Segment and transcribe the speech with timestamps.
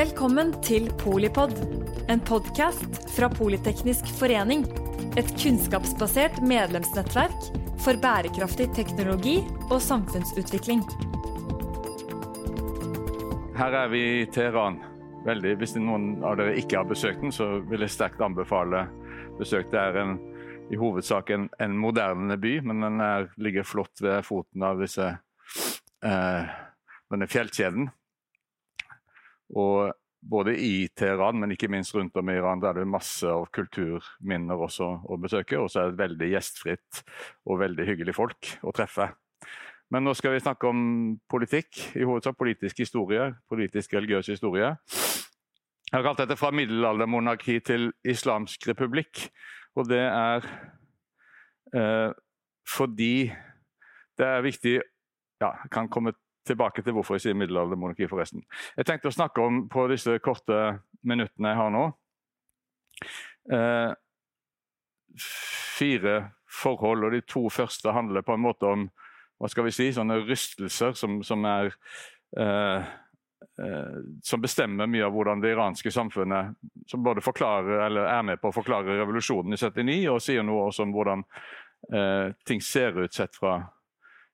[0.00, 1.50] Velkommen til Polipod,
[2.08, 4.62] en podkast fra Politeknisk forening.
[5.20, 7.50] Et kunnskapsbasert medlemsnettverk
[7.84, 9.34] for bærekraftig teknologi
[9.66, 10.80] og samfunnsutvikling.
[13.60, 14.80] Her er vi i Teheran.
[15.28, 18.86] Veldig, hvis noen av dere ikke har besøkt den, så vil jeg sterkt anbefale
[19.36, 19.68] besøk.
[19.68, 20.16] Det er en,
[20.72, 25.12] i hovedsak en, en moderne by, men den er, ligger flott ved foten av disse,
[26.00, 26.60] eh,
[27.12, 27.92] denne fjellkjeden.
[29.56, 29.90] Og
[30.20, 33.46] både i Teheran, men ikke minst rundt om i Iran, der er det masse av
[33.54, 35.58] kulturminner også å besøke.
[35.58, 37.02] Og så er det veldig gjestfritt
[37.48, 39.10] og veldig hyggelig folk å treffe.
[39.90, 40.82] Men nå skal vi snakke om
[41.30, 44.74] politikk, i hovedsak politisk historie, politisk religiøs historie.
[45.90, 49.24] Jeg har kalt dette fra middelaldermonarki til islamsk republikk.
[49.74, 50.46] Og det er
[51.74, 52.12] eh,
[52.70, 53.32] fordi
[54.18, 54.76] det er viktig
[55.40, 56.12] ja, Jeg kan komme
[56.46, 58.44] tilbake til hvorfor jeg sier middelaldermonarki, forresten.
[58.76, 60.60] Jeg tenkte å snakke om på disse korte
[61.06, 61.84] minuttene jeg har nå
[63.52, 63.92] eh,
[65.20, 66.16] Fire
[66.50, 68.88] forhold, og de to første handler på en måte om
[69.40, 71.70] hva skal vi si, sånne rystelser som, som er
[72.36, 72.90] eh,
[73.64, 76.52] eh, som bestemmer mye av hvordan det iranske samfunnet
[76.90, 80.68] som både forklarer, eller er med på å forklare revolusjonen i 79, og sier noe
[80.68, 81.24] også om hvordan
[81.94, 83.62] eh, ting ser ut sett fra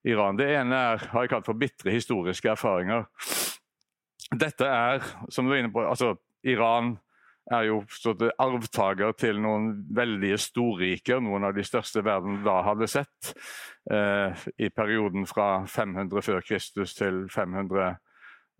[0.06, 0.38] Iran.
[0.38, 3.08] Det ene er, har jeg kalt for bitre historiske erfaringer.
[4.36, 6.14] Dette er, som du var inne på, altså
[6.46, 6.96] Iran
[7.54, 7.82] er jo
[8.42, 13.34] arvtaker til noen veldige storriker, noen av de største verden da hadde sett.
[13.90, 17.94] Eh, I perioden fra 500 før Kristus til 500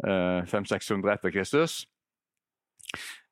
[0.05, 1.87] 500-600 etter Kristus.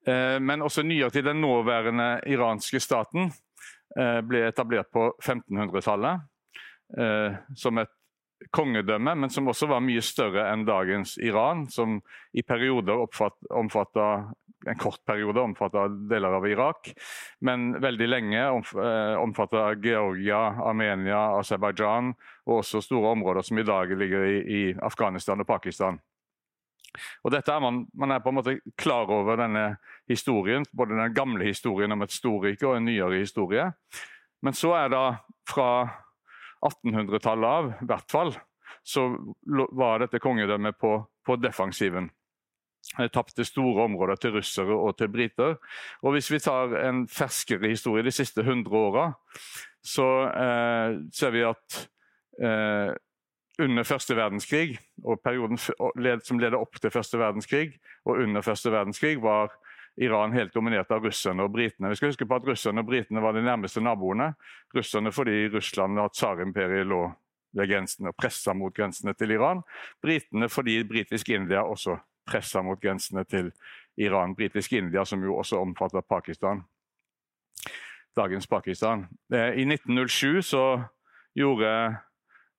[0.07, 3.31] Eh, men også nyere til den nåværende iranske staten
[3.98, 6.25] eh, ble etablert på 1500-tallet
[7.01, 7.92] eh, som et
[8.55, 12.01] kongedømme, men som også var mye større enn dagens Iran, som
[12.35, 13.07] i perioder
[13.51, 14.09] omfatta
[14.67, 16.92] en kort periode omfatta deler av Irak,
[17.45, 18.45] men veldig lenge
[19.20, 22.14] omfatta Georgia, Armenia, Aserbajdsjan
[22.47, 26.01] og også store områder som i dag ligger i, i Afghanistan og Pakistan.
[27.27, 29.64] Og dette er man, man, er på en måte klar over denne
[30.08, 33.67] historien, både den gamle historien om et storrike og en nyere historie.
[34.45, 35.05] Men så er det
[35.48, 35.70] fra
[36.64, 38.35] 1800-tallet av, i hvert fall,
[38.85, 39.08] så
[39.73, 42.11] var dette kongedømmet på, på defensiven.
[43.13, 45.57] Tapte store områder til russere og til briter.
[46.02, 49.07] Og Hvis vi tar en ferskere historie de siste 100 åra,
[49.85, 51.79] så eh, ser vi at
[52.41, 52.92] eh,
[53.63, 55.58] under første verdenskrig, og perioden
[56.25, 59.52] som leder opp til første verdenskrig, og under første verdenskrig, var
[59.97, 61.91] Iran helt dominert av russerne og britene.
[61.93, 64.33] Vi skal huske på at Russerne og britene var de nærmeste naboene.
[64.75, 67.05] Russerne fordi Russland og tsarimperiet lå
[67.55, 69.63] ved grensene og pressa mot grensene til Iran.
[70.03, 71.97] Britene fordi britisk India også
[72.27, 73.53] pressa mot grensene til
[73.97, 74.35] Iran.
[74.35, 76.65] Britisk India, som jo også omfatter Pakistan.
[78.17, 79.07] Dagens Pakistan.
[79.33, 80.83] Eh, I 1907 så
[81.35, 81.97] gjorde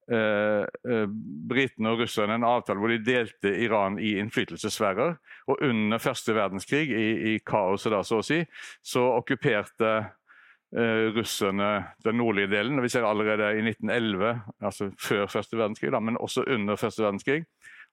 [0.05, 5.15] britene og russerne en avtale hvor de delte Iran i innflytelsessfærer.
[5.49, 8.41] Og under første verdenskrig, i, i kaoset da, så å si,
[8.85, 9.91] så okkuperte
[10.77, 11.71] eh, russerne
[12.05, 12.81] den nordlige delen.
[12.83, 17.45] Vi ser allerede i 1911, altså før første verdenskrig, da, men også under første verdenskrig,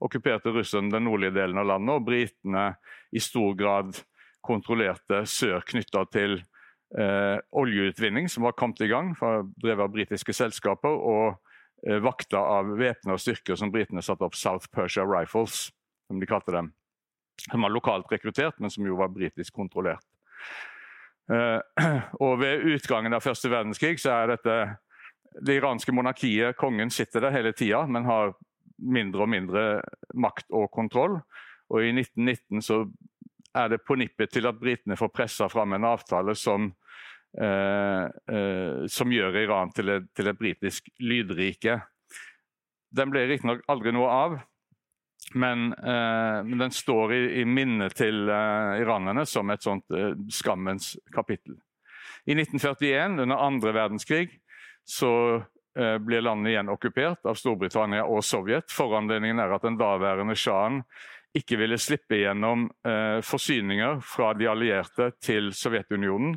[0.03, 2.73] okkuperte russerne den nordlige delen av landet, og britene
[3.13, 4.03] i stor grad
[4.43, 6.41] kontrollerte sør knytta til
[6.99, 9.15] eh, oljeutvinning, som var kommet i gang,
[9.63, 10.93] drevet av britiske selskaper.
[10.93, 11.52] og Eh,
[11.83, 15.73] vakta av væpna styrker som britene satte opp, South Persia Rifles,
[16.07, 16.73] som de kalte dem.
[17.51, 20.05] Som var lokalt rekruttert, men som jo var britisk kontrollert.
[21.31, 21.59] Uh,
[22.25, 24.57] og Ved utgangen av første verdenskrig så er dette
[25.41, 28.35] det iranske monarkiet, kongen sitter der hele tida, men har
[28.77, 29.63] mindre og mindre
[30.15, 31.17] makt og kontroll.
[31.73, 32.83] Og I 1919 så
[33.57, 36.82] er det på nippet til at britene får pressa fram en avtale som Eh, eh,
[37.33, 41.79] som gjør Iran til et, til et britisk lydrike.
[42.93, 44.35] Den ble riktignok aldri noe av,
[45.33, 49.97] men, eh, men, den står i, i minnet til iranerne som et sånt
[50.29, 51.57] skammens kapittel.
[52.29, 54.29] I 1941, under andre verdenskrig,
[54.85, 55.41] så
[55.73, 58.69] ble landet igjen okkupert av Storbritannia og Sovjet.
[58.69, 60.83] Foranledningen er at den daværende sjahen
[61.37, 66.37] ikke ville slippe gjennom eh, forsyninger fra de allierte til Sovjetunionen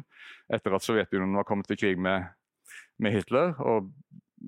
[0.54, 2.28] etter at Sovjetunionen var kommet i krig med,
[3.02, 3.56] med Hitler.
[3.60, 3.92] og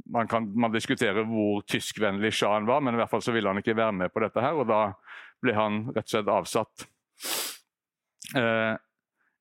[0.06, 3.58] man kan man diskutere hvor tyskvennlig sjahen var, men i hvert fall så ville han
[3.62, 4.42] ikke være med på dette.
[4.42, 4.94] her, og Da
[5.42, 6.88] ble han rett og slett avsatt.
[8.36, 8.76] Eh,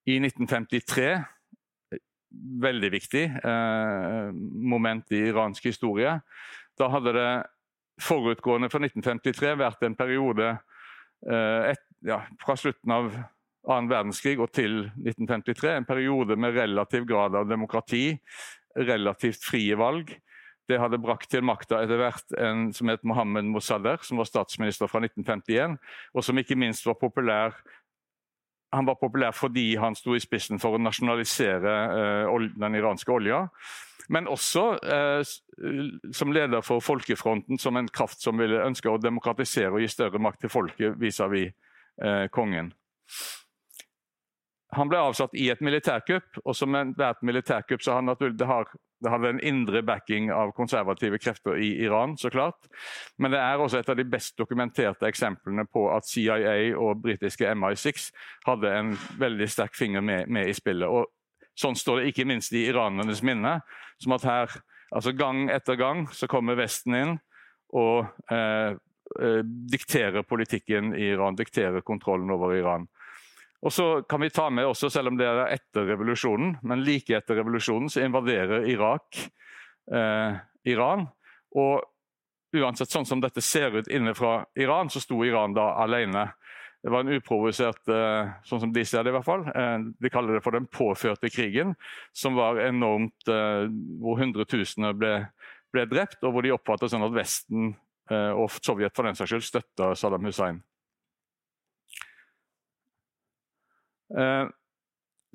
[0.06, 1.08] I 1953
[2.36, 4.30] Veldig viktig eh,
[4.68, 6.10] moment i iransk historie.
[6.76, 7.30] Da hadde det
[8.02, 13.16] forutgående fra 1953 vært en periode eh, et, ja, fra slutten av
[13.66, 18.16] annen verdenskrig og til 1953 en periode med relativ grad av demokrati,
[18.76, 20.12] relativt frie valg.
[20.66, 24.90] Det hadde brakt til makta etter hvert en som het Mohammed Mossader, som var statsminister
[24.90, 25.76] fra 1951,
[26.14, 27.54] og som ikke minst var populær
[28.74, 31.74] han var populær fordi han sto i spissen for å nasjonalisere
[32.26, 33.46] uh, den iranske olja.
[34.12, 35.22] Men også uh,
[36.14, 40.20] som leder for Folkefronten, som en kraft som ville ønske å demokratisere og gi større
[40.22, 41.56] makt til folket vis-à-vis -vis,
[42.02, 42.72] uh, kongen.
[44.74, 48.66] Han ble avsatt i et militærkupp, og som ethvert militærkupp så han det, har,
[49.04, 52.66] det hadde en indre backing av konservative krefter i Iran, så klart.
[53.18, 57.52] Men det er også et av de best dokumenterte eksemplene på at CIA og britiske
[57.54, 58.10] MI6
[58.48, 60.88] hadde en veldig sterk finger med, med, i spillet.
[60.90, 61.12] Og
[61.56, 63.60] Sånn står det ikke minst i iranernes minne.
[64.02, 64.56] som at her,
[64.92, 67.14] altså Gang etter gang så kommer Vesten inn
[67.72, 68.76] og eh,
[69.22, 69.40] eh,
[69.72, 72.86] dikterer politikken i Iran, dikterer kontrollen over Iran.
[73.66, 77.16] Og så kan vi ta med også, selv om det er etter revolusjonen, men like
[77.16, 79.18] etter revolusjonen så invaderer Irak
[79.90, 80.36] eh,
[80.70, 81.02] Iran.
[81.58, 81.82] Og
[82.54, 86.28] uansett sånn som dette ser ut inne fra Iran, så sto Iran da alene.
[86.78, 89.42] Det var en uprovosert, eh, sånn som de ser det i hvert fall.
[89.50, 91.74] Eh, de kaller det for den påførte krigen,
[92.14, 93.66] som var enormt eh,
[93.98, 95.12] Hvor hundretusener ble,
[95.74, 97.74] ble drept, og hvor de oppfattet sånn at Vesten
[98.06, 100.60] og Sovjet for den saks skyld støtta Saddam Hussein.
[100.60, 100.72] Eh,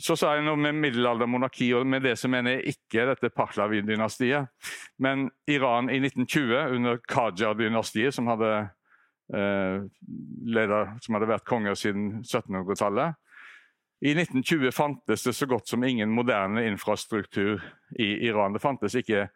[0.02, 4.50] så sa jeg noe med middelaldermonarki, og med det så mener jeg ikke dette Pahlavi-dynastiet.
[5.04, 9.84] Men Iran i 1920, under Qajar-dynastiet, som, eh,
[11.02, 13.20] som, hadde vært konger siden 1700-tallet.
[14.02, 17.62] I 1920 fantes det så godt som ingen moderne infrastruktur
[18.00, 18.56] i Iran.
[18.56, 19.28] Det fantes ikke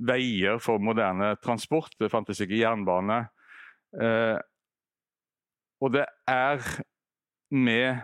[0.00, 3.26] veier for moderne transport, det fantes ikke jernbane.
[4.00, 4.38] Eh,
[5.84, 6.64] og det er
[7.52, 8.00] med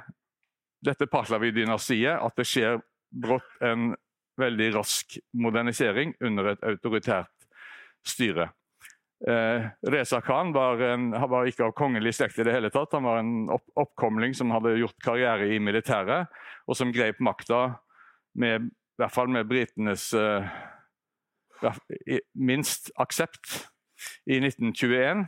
[0.84, 2.80] dette Pahlavi-dynastiet at det skjer
[3.10, 3.92] brått en
[4.40, 7.48] veldig rask modernisering under et autoritært
[8.06, 8.48] styre.
[9.28, 12.94] Eh, Reza Khan var, en, var, ikke av kongelig slekt i det hele tatt.
[12.96, 16.30] Han var en opp, oppkomling som hadde gjort karriere i militæret,
[16.64, 17.76] og som grep makta
[18.40, 20.48] med, i hvert fall med britenes eh,
[22.32, 23.66] minst aksept
[24.24, 25.26] i 1921,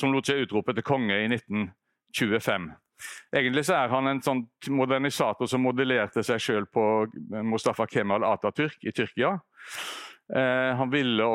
[0.00, 2.70] som lot seg utrope til konge i 1925.
[3.36, 4.44] Egentlig så er han en sånn
[4.74, 6.84] modernisator som modellerte seg sjøl på
[7.46, 9.36] Mustafa Kemal Atatürk i Tyrkia.
[10.30, 11.30] Eh, han ville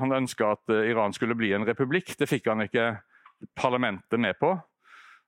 [0.00, 2.16] han ønska at Iran skulle bli en republikk.
[2.18, 2.94] Det fikk han ikke
[3.56, 4.56] parlamentet med på.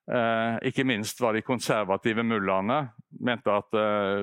[0.08, 2.78] Eh, ikke minst var de konservative mullaene
[3.20, 4.22] mente at eh,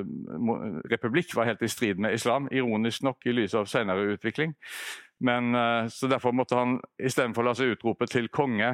[0.90, 2.48] republikk var helt i strid med islam.
[2.51, 4.56] Ironisk nok i lys av senere utvikling.
[5.20, 8.72] Men, eh, så Derfor måtte han istedenfor la seg utrope til konge,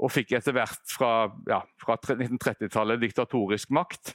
[0.00, 4.14] og fikk etter hvert fra, ja, fra 1930-tallet diktatorisk makt.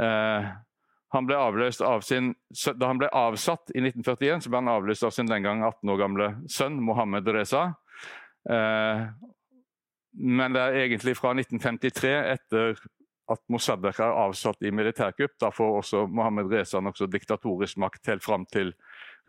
[0.00, 0.48] Eh,
[1.14, 2.34] han ble avløst av sin,
[2.74, 5.92] da han ble avsatt i 1941, så ble han avløst av sin den gang 18
[5.92, 7.68] år gamle sønn Mohammed Reza.
[8.50, 9.06] Eh,
[10.16, 12.80] men det er egentlig fra 1953, etter
[13.30, 18.24] at Mossadegh er avsatt i militærkupp, da får også Mohammed Reza nokså diktatorisk makt helt
[18.24, 18.72] fram til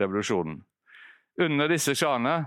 [0.01, 0.61] revolusjonen.
[1.41, 2.39] Under disse sjane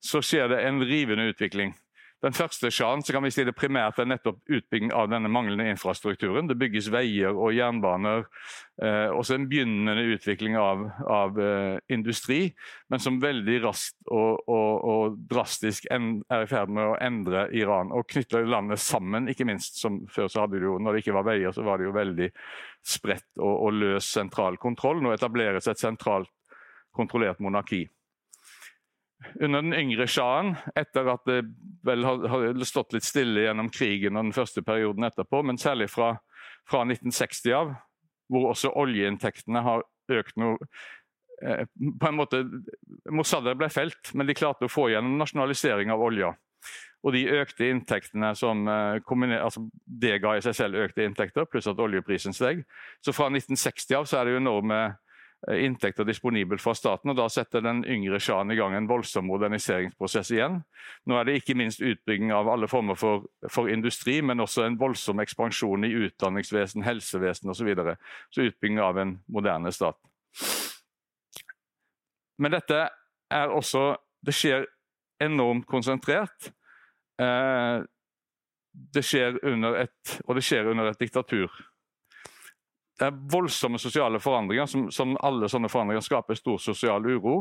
[0.00, 1.74] så skjer det en rivende utvikling.
[2.20, 5.70] Den første sjahen så kan vi si det primært er nettopp utbygging av denne manglende
[5.72, 6.50] infrastrukturen.
[6.50, 8.26] Det bygges veier og jernbaner.
[8.82, 12.42] Eh, også en begynnende utvikling av, av eh, industri,
[12.92, 17.92] men som veldig raskt og, og, og drastisk er i ferd med å endre Iran
[17.96, 19.30] og knytte landet sammen.
[19.32, 19.80] ikke minst.
[19.80, 21.94] Som før så hadde det jo, Når det ikke var veier, så var det jo
[21.96, 22.28] veldig
[22.84, 25.00] spredt og, og løs sentral kontroll.
[25.00, 26.28] Nå etableres et sentralt
[26.92, 27.86] kontrollert monarki
[29.40, 31.42] under den yngre sjahen, etter at det
[31.86, 36.14] vel har stått litt stille gjennom krigen og den første perioden etterpå, men særlig fra,
[36.68, 37.74] fra 1960 av,
[38.30, 40.58] hvor også oljeinntektene har økt noe
[41.44, 42.44] eh, på en måte,
[43.10, 46.32] Mossadegh ble felt, men de klarte å få gjennom nasjonalisering av olja.
[47.00, 51.68] Og de økte inntektene som eh, altså Det ga i seg selv økte inntekter, pluss
[51.70, 52.64] at oljeprisen steg.
[53.00, 54.80] Så fra 1960 av så er det jo enorme
[55.48, 57.10] inntekter disponibelt fra staten.
[57.10, 60.60] og Da setter den yngre sjahen i gang en voldsom moderniseringsprosess igjen.
[61.06, 64.78] Nå er det ikke minst utbygging av alle former for, for industri, men også en
[64.80, 67.60] voldsom ekspansjon i utdanningsvesen, helsevesen osv.
[67.60, 67.96] Så, videre.
[68.30, 69.96] så utbygging av en moderne stat.
[72.40, 72.88] Men dette
[73.30, 74.66] er også Det skjer
[75.24, 76.50] enormt konsentrert.
[77.16, 77.80] Eh,
[78.94, 81.48] det skjer under et, og det skjer under et diktatur.
[83.00, 84.68] Er voldsomme sosiale forandringer.
[84.70, 87.36] Som, som, alle sånne forandringer skaper stor sosial uro.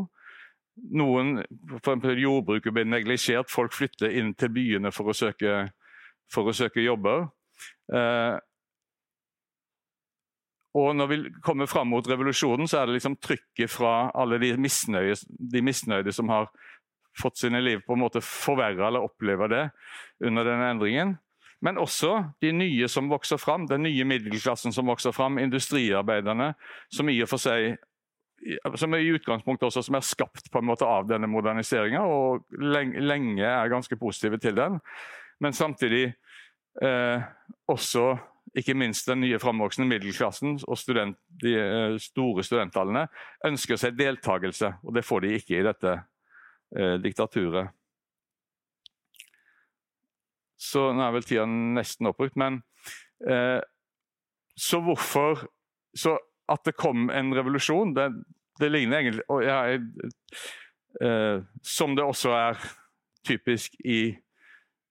[0.96, 1.42] Noen
[1.74, 3.52] for eksempel Jordbruket blir neglisjert.
[3.52, 5.66] Folk flytter inn til byene for å søke,
[6.32, 7.28] for å søke jobber.
[7.92, 8.38] Eh,
[10.80, 14.54] og når vi kommer fram mot revolusjonen, så er det liksom trykket fra alle de
[14.62, 16.52] misnøyde, de misnøyde som har
[17.20, 19.64] fått sine liv på en måte forverra eller opplever det
[20.26, 21.18] under denne endringen.
[21.62, 26.54] Men også de nye som vokser fram, den nye middelklassen som vokser fram, industriarbeiderne,
[26.92, 27.78] som i og for seg
[28.80, 32.46] som er i utgangspunktet også som er skapt på en måte av denne moderniseringa, og
[32.56, 34.78] lenge er ganske positive til den.
[35.44, 36.14] Men samtidig
[36.82, 37.26] eh,
[37.68, 38.14] også
[38.58, 43.06] ikke minst den nye framvoksende middelklassen og student, de eh, store studenttallene
[43.46, 47.76] ønsker seg deltakelse, og det får de ikke i dette eh, diktaturet.
[50.60, 52.62] Så nå er vel tida nesten oppbrukt, men
[53.28, 53.60] eh,
[54.60, 55.46] Så hvorfor
[55.96, 56.18] Så
[56.50, 58.10] at det kom en revolusjon, det,
[58.60, 59.84] det ligner egentlig og jeg,
[61.02, 62.60] eh, Som det også er
[63.28, 64.18] typisk i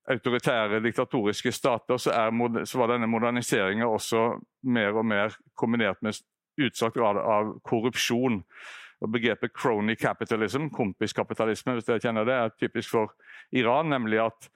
[0.09, 6.17] autoritære, diktatoriske stater, så, er, så var denne moderniseringa også mer og mer kombinert med
[6.59, 8.43] utstrakt grad av korrupsjon.
[9.01, 13.13] Og Begrepet 'crony capitalism', kompiskapitalisme, hvis dere kjenner det, er typisk for
[13.53, 13.91] Iran.
[13.93, 14.49] Nemlig at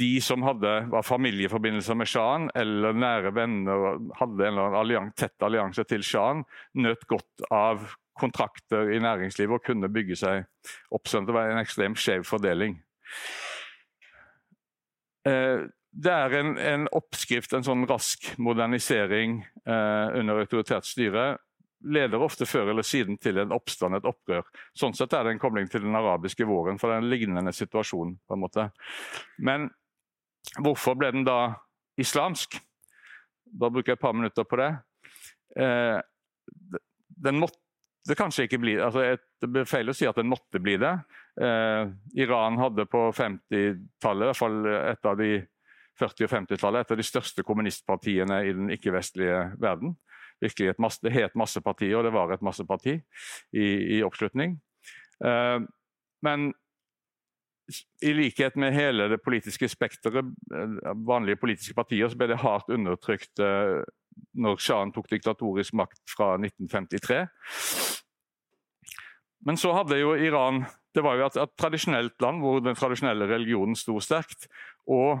[0.00, 5.44] de som hadde, var familieforbindelser med sjahen, eller nære venner hadde en eller annen tett
[5.44, 6.44] allianse til sjahen,
[6.80, 7.84] nøt godt av
[8.20, 10.46] kontrakter i næringslivet og kunne bygge seg
[10.92, 11.08] opp.
[11.08, 12.78] sånn Det var en ekstremt skjev fordeling.
[15.28, 21.32] Eh, det er en, en, oppskrift, en sånn rask modernisering eh, under autoritært styre.
[21.80, 24.44] Leder ofte før eller siden til en oppstand, et opprør.
[24.76, 27.54] Sånn sett er det en kobling til den arabiske våren, for det er en lignende
[27.56, 28.18] situasjon.
[28.26, 28.66] på en måte.
[29.38, 29.70] Men
[30.60, 31.54] hvorfor ble den da
[32.00, 32.58] islamsk?
[33.44, 34.70] Da bruker jeg et par minutter på det.
[35.56, 36.00] Eh,
[37.24, 40.76] den måtte kanskje ikke bli altså Det blir feil å si at det måtte bli
[40.80, 40.92] det.
[41.40, 41.88] Eh,
[42.20, 45.30] Iran hadde på 50-tallet, i hvert fall et av de
[46.00, 49.96] 40- og 50-tallet, et av de største kommunistpartiene i den ikke-vestlige verden.
[50.40, 52.96] Virkelig et masse, Det het masseparti, og det var et masseparti
[53.52, 53.66] i,
[53.98, 54.58] i oppslutning.
[55.24, 55.60] Eh,
[56.22, 56.50] men
[58.02, 62.72] i likhet med hele det politiske spekteret, eh, vanlige politiske partier, så ble det hardt
[62.72, 63.80] undertrykt eh,
[64.34, 67.20] når sjahen tok diktatorisk makt fra 1953.
[69.46, 73.28] Men så hadde jo Iran Det var jo et, et tradisjonelt land hvor den tradisjonelle
[73.30, 74.48] religionen sto sterkt.
[74.90, 75.20] Og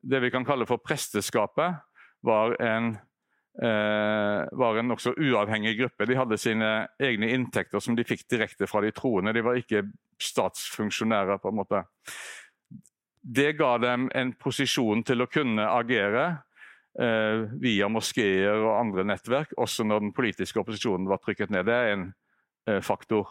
[0.00, 1.76] det vi kan kalle for presteskapet
[2.24, 2.94] var en
[3.54, 6.08] var en nokså uavhengig gruppe.
[6.10, 9.30] De hadde sine egne inntekter som de fikk direkte fra de troende.
[9.30, 9.84] De var ikke
[10.18, 11.84] statsfunksjonærer, på en måte.
[13.24, 16.24] Det ga dem en posisjon til å kunne agere
[17.00, 21.64] eh, via moskeer og andre nettverk, også når den politiske opposisjonen var trykket ned.
[21.68, 22.14] Det er en
[22.68, 23.26] eh, faktor.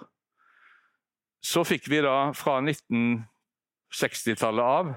[1.44, 4.96] Så fikk vi da fra 1960-tallet av eh,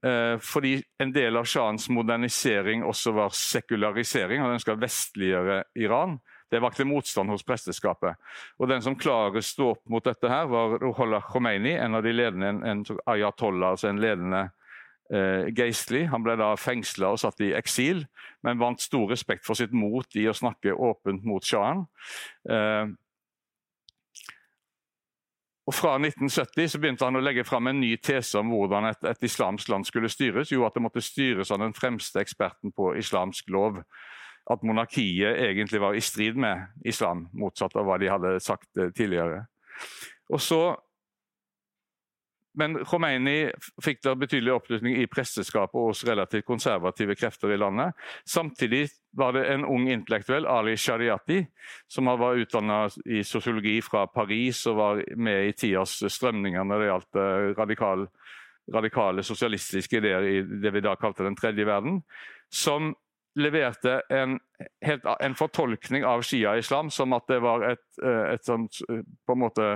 [0.00, 4.40] fordi en del av shahens modernisering også var sekularisering.
[4.40, 6.14] Han ønska vestliggjøre Iran.
[6.50, 8.18] Det vakte motstand hos presteskapet.
[8.58, 12.14] Og Den som klarer stå opp mot dette, her var Ruhollah Khomeini, en av de
[12.14, 14.48] ledende, en, en ayatollah, altså en ledende
[15.14, 16.08] eh, geistlig.
[16.10, 18.02] Han ble da fengsla og satt i eksil,
[18.46, 21.84] men vant stor respekt for sitt mot i å snakke åpent mot sjahen.
[22.50, 22.90] Eh,
[25.70, 29.04] og Fra 1970 så begynte han å legge fram en ny tese om hvordan et,
[29.06, 30.50] et islamsk land skulle styres.
[30.50, 33.78] Jo, at det måtte styres av den fremste eksperten på islamsk lov.
[34.50, 38.90] At monarkiet egentlig var i strid med islam, motsatt av hva de hadde sagt eh,
[38.96, 39.44] tidligere.
[40.34, 40.60] Og så
[42.58, 43.50] men Khomeini
[43.84, 47.94] fikk da betydelig oppslutning i presteskapet og hos relativt konservative krefter i landet.
[48.26, 51.44] Samtidig var det en ung intellektuell, Ali Shariati,
[51.90, 56.90] som var utdanna i sosiologi fra Paris og var med i tidas strømninger når det
[56.90, 58.06] gjaldt eh, radikal,
[58.74, 62.02] radikale sosialistiske ideer i det vi da kalte den tredje verden,
[62.50, 62.94] som
[63.38, 64.38] leverte en,
[64.84, 69.68] helt, en, fortolkning av shia-islam som at det var et, eh, et, sånt, eh, måte,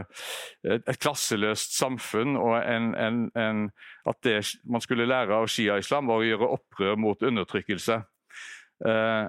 [0.65, 2.91] et klasseløst samfunn, og en,
[3.39, 3.63] en,
[4.07, 8.01] at det man skulle lære av shia-islam, var å gjøre opprør mot undertrykkelse.
[8.89, 9.25] Eh,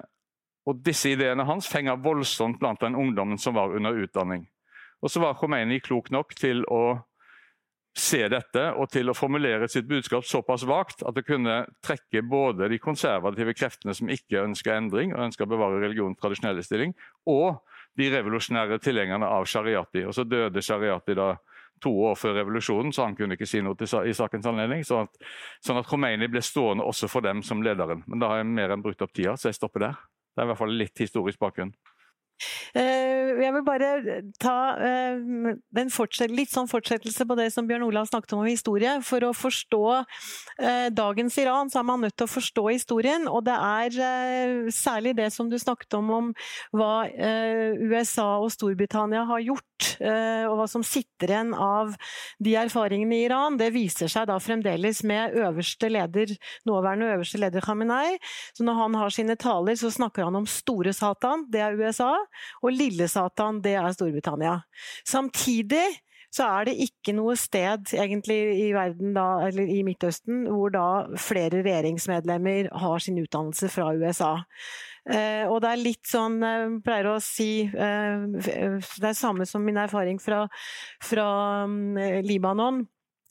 [0.66, 4.48] og Disse ideene hans fenger voldsomt blant den ungdommen som var under utdanning.
[5.02, 6.96] Og så var Khomeini klok nok til å
[7.96, 12.68] se dette og til å formulere sitt budskap såpass vagt at det kunne trekke både
[12.68, 16.92] de konservative kreftene som ikke ønsker endring og ønsker å bevare religionens tradisjonelle stilling,
[17.32, 17.62] og
[17.96, 20.04] de revolusjonære tilhengerne av shariati.
[20.04, 21.32] Og Så døde shariati da
[21.80, 24.84] to år før revolusjonen, så han kunne ikke si noe i sakens anledning.
[24.84, 25.26] Sånn at,
[25.64, 28.04] sånn at Khomeini ble stående også for dem som lederen.
[28.06, 30.00] Men da har jeg mer enn brukt opp tida, så jeg stopper der.
[30.36, 31.72] Det er i hvert fall litt historisk bakgrunn.
[32.76, 33.90] Eh, jeg vil bare
[34.42, 38.96] ta en litt sånn fortsettelse på det som Bjørn Olav snakket om om historie.
[39.06, 39.82] For å forstå
[40.96, 43.26] dagens Iran, så er man nødt til å forstå historien.
[43.28, 46.30] Og det er særlig det som du snakket om, om
[46.76, 51.94] hva USA og Storbritannia har gjort, og hva som sitter igjen av
[52.42, 53.58] de erfaringene i Iran.
[53.60, 56.32] Det viser seg da fremdeles med øverste leder,
[56.68, 58.16] nåværende øverste leder Khamenei.
[58.56, 62.12] Så når han har sine taler, så snakker han om store Satan, det er USA
[62.62, 64.58] og lille Satan, det er Storbritannia.
[65.06, 65.86] Samtidig
[66.36, 70.88] så er det ikke noe sted egentlig i verden da, eller i Midtøsten hvor da
[71.20, 74.34] flere regjeringsmedlemmer har sin utdannelse fra USA.
[75.06, 79.46] Eh, og det er litt sånn, jeg eh, pleier å si eh, Det er samme
[79.46, 80.40] som min erfaring fra,
[80.98, 81.28] fra
[81.70, 81.94] um,
[82.26, 82.80] Libanon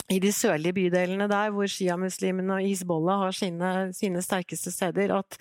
[0.08, 5.36] i de sørlige bydelene der, hvor sjiamuslimene og Hizbollah har sine, sine sterkeste steder, at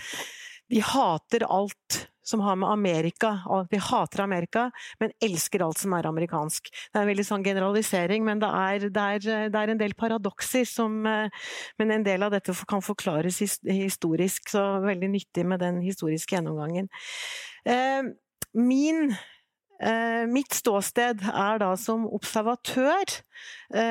[0.73, 3.39] de hater alt som har med Amerika
[3.71, 6.71] De hater Amerika, men elsker alt som er amerikansk.
[6.73, 9.95] Det er en veldig sånn generalisering, men det er, det er, det er en del
[9.99, 11.29] paradokser som eh,
[11.79, 16.89] Men en del av dette kan forklares historisk, så veldig nyttig med den historiske gjennomgangen.
[17.65, 18.03] Eh,
[18.55, 19.15] min
[19.83, 23.19] eh, Mitt ståsted er da som observatør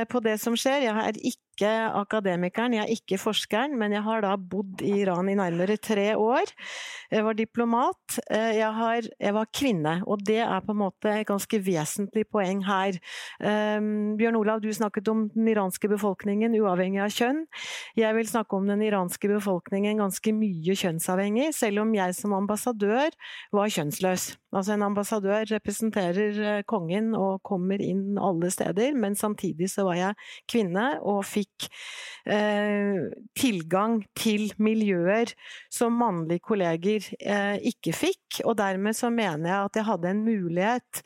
[0.10, 0.86] på det som skjer.
[0.88, 4.95] Jeg er ikke ikke akademikeren, jeg er ikke forskeren, men jeg har da bodd i
[5.03, 6.50] Iran i nærmere tre år.
[7.13, 8.17] Jeg var diplomat.
[8.25, 12.25] Eh, jeg, har, jeg var kvinne, og det er på en måte et ganske vesentlig
[12.33, 12.98] poeng her.
[13.39, 17.43] Um, Bjørn Olav, du snakket om den iranske befolkningen uavhengig av kjønn.
[18.00, 23.13] Jeg vil snakke om den iranske befolkningen ganske mye kjønnsavhengig, selv om jeg som ambassadør
[23.53, 24.33] var kjønnsløs.
[24.53, 29.98] Altså en ambassadør representerer eh, kongen og kommer inn alle steder, men samtidig så var
[29.98, 30.19] jeg
[30.50, 31.67] kvinne og fikk fikk
[32.29, 35.33] eh, tilgang til miljøer
[35.71, 38.41] som mannlige kolleger eh, ikke fikk.
[38.47, 41.03] Og dermed så mener jeg at jeg hadde en mulighet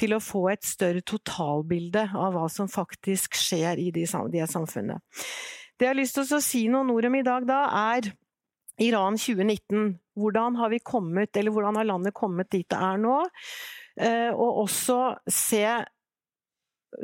[0.00, 5.02] til å få et større totalbilde av hva som faktisk skjer i de, de samfunnet.
[5.76, 7.62] Det jeg har lyst til å si noen ord om i dag, da,
[7.96, 8.10] er
[8.80, 9.94] Iran 2019.
[10.20, 13.16] Hvordan har kommet, hvordan har landet kommet dit det er nå?
[14.00, 14.98] Eh, og også
[15.28, 15.64] se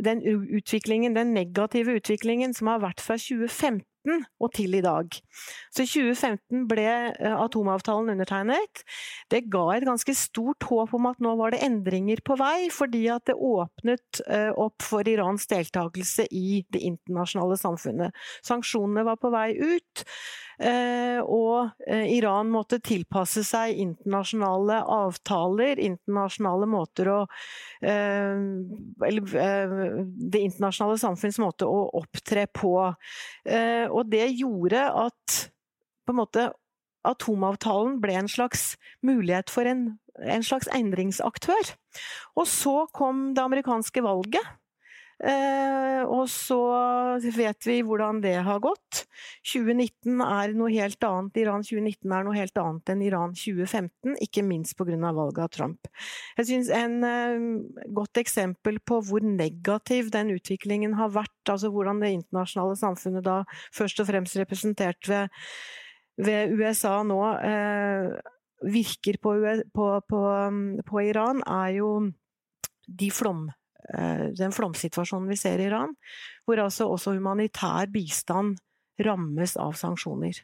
[0.04, 3.82] den utviklingen, den negative utviklingen som har vært fra 2015
[4.14, 5.16] og til i dag.
[5.74, 8.82] Så i 2015 ble eh, atomavtalen undertegnet.
[9.32, 13.06] Det ga et ganske stort håp om at nå var det endringer på vei, fordi
[13.12, 18.26] at det åpnet eh, opp for Irans deltakelse i det internasjonale samfunnet.
[18.46, 20.06] Sanksjonene var på vei ut.
[20.56, 27.18] Eh, og Iran måtte tilpasse seg internasjonale avtaler, internasjonale måter å
[27.84, 32.72] Eller det internasjonale samfunns måte å opptre på.
[33.96, 35.36] Og det gjorde at
[36.06, 36.50] på en måte
[37.06, 38.74] atomavtalen ble en slags
[39.06, 39.88] mulighet for en,
[40.22, 41.74] en slags endringsaktør.
[42.36, 44.42] Og så kom det amerikanske valget.
[45.16, 46.58] Eh, og så
[47.32, 49.06] vet vi hvordan det har gått.
[49.48, 51.40] 2019 er noe helt annet.
[51.40, 54.98] Iran 2019 er noe helt annet enn Iran 2015, ikke minst pga.
[55.06, 55.88] valget av Trump.
[56.36, 62.00] Jeg synes En eh, godt eksempel på hvor negativ den utviklingen har vært, altså hvordan
[62.00, 65.28] det internasjonale samfunnet da først og fremst representert ved,
[66.20, 68.12] ved USA nå eh,
[68.66, 69.36] virker på,
[69.72, 70.22] på, på,
[70.84, 71.92] på Iran, er jo
[72.86, 73.48] de flom
[73.86, 75.92] den flomsituasjonen vi ser i Iran,
[76.42, 78.56] hvor altså også humanitær bistand
[79.04, 80.40] rammes av sanksjoner.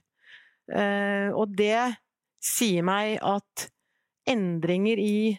[0.70, 1.78] Eh, og det
[2.42, 3.68] sier meg at
[4.30, 5.32] endringer i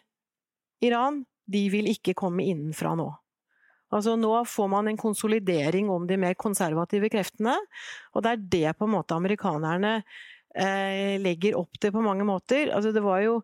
[0.83, 3.09] Iran, de vil ikke komme innenfra nå.
[3.93, 7.55] Altså Nå får man en konsolidering om de mer konservative kreftene,
[8.13, 12.71] og det er det på en måte amerikanerne eh, legger opp til på mange måter.
[12.73, 13.37] Altså Det var jo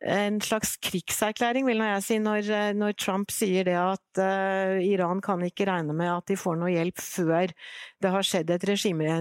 [0.00, 5.42] en slags krigserklæring, vil jeg si, når, når, Trump sier det at uh, Iran kan
[5.44, 7.52] ikke regne med at de får noe hjelp før
[8.00, 9.18] det har skjedd et regime,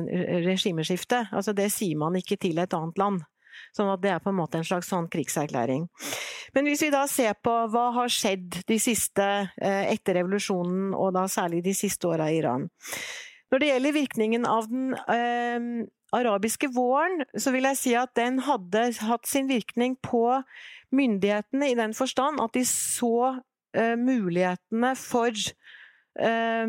[0.48, 1.26] regimeskifte.
[1.36, 3.22] Altså, det sier man ikke til et annet land.
[3.76, 5.90] Sånn at det er på en måte en slags sånn krigserklæring.
[6.56, 11.12] Men hvis vi da ser på hva har skjedd de siste, uh, etter revolusjonen, og
[11.18, 12.70] da særlig de siste åra i Iran.
[13.52, 18.42] Når det gjelder virkningen av den uh, arabiske våren, så vil jeg si at den
[18.46, 20.42] hadde hatt sin virkning på
[20.96, 25.34] myndighetene i den forstand at de så uh, mulighetene for
[26.26, 26.68] uh,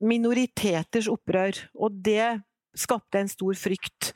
[0.00, 1.60] minoriteters opprør.
[1.74, 2.40] Og det
[2.76, 4.12] skapte en stor frykt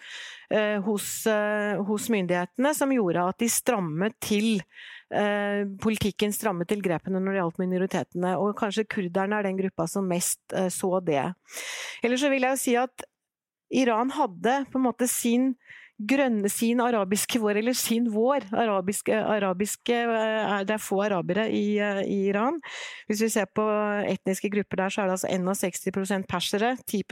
[0.53, 1.11] uh, hos,
[1.89, 4.61] hos, myndighetene, som gjorde at de strammet til
[5.83, 10.07] politikken strammet til grepene når det gjaldt minoritetene, og kanskje kurderne er den gruppa som
[10.07, 11.25] mest så det.
[12.07, 13.07] Eller så vil jeg jo si at
[13.75, 15.51] Iran hadde på en måte sin
[16.01, 18.47] grønne sin arabiske vår, eller sin vår.
[18.57, 22.61] Arabiske, arabiske eh, Det er få arabere i, eh, i, Iran.
[23.09, 23.67] Hvis vi ser på
[24.09, 27.05] etniske grupper der, så er det altså 61% persere, 10 eh,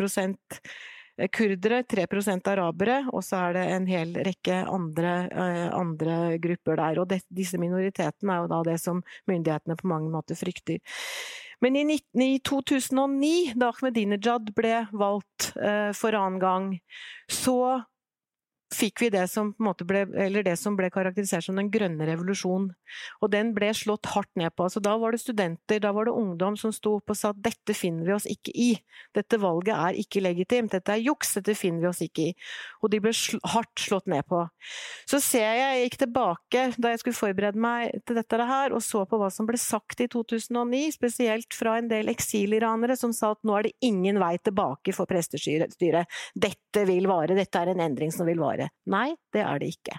[1.35, 5.13] kurdere, 3% arabere, og så er det en hel rekke andre,
[5.75, 7.03] andre grupper der.
[7.03, 10.79] Og det, disse minoritetene er jo da det som myndighetene på mange måter frykter.
[11.61, 16.69] Men i, 19, i 2009, da Ahmedinejad ble valgt eh, for annen gang,
[17.27, 17.83] så
[18.75, 20.03] fikk vi det som, ble,
[20.45, 22.69] det som, ble, karakterisert som den grønne revolusjon.
[23.23, 24.67] Og den ble slått hardt ned på.
[24.67, 27.41] Altså, da var det studenter, da var det ungdom som sto opp og sa at
[27.45, 28.71] dette finner vi oss ikke i.
[29.17, 32.35] Dette valget er ikke legitimt, dette er juks, dette finner vi oss ikke i.
[32.83, 34.43] Og de ble sl hardt slått ned på.
[35.09, 38.85] Så ser jeg, jeg gikk tilbake da jeg skulle forberede meg til dette her, og
[38.85, 43.33] så på hva som ble sagt i 2009, spesielt fra en del eksiliranere som sa
[43.33, 45.73] at nå er det ingen vei tilbake for prestestyret.
[46.37, 48.71] Dette vil vare, dette er en endring som vil vare vare.
[48.91, 49.99] Nei, det er det ikke.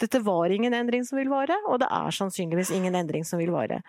[0.00, 3.52] Dette var ingen endring som vil vare, og det er sannsynligvis ingen endring som vil
[3.54, 3.82] vare.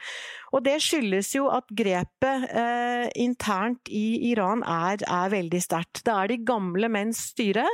[0.53, 6.03] Og det skyldes jo at grepet eh, internt i Iran er, er veldig sterkt.
[6.05, 7.65] Det er de gamle menns styre,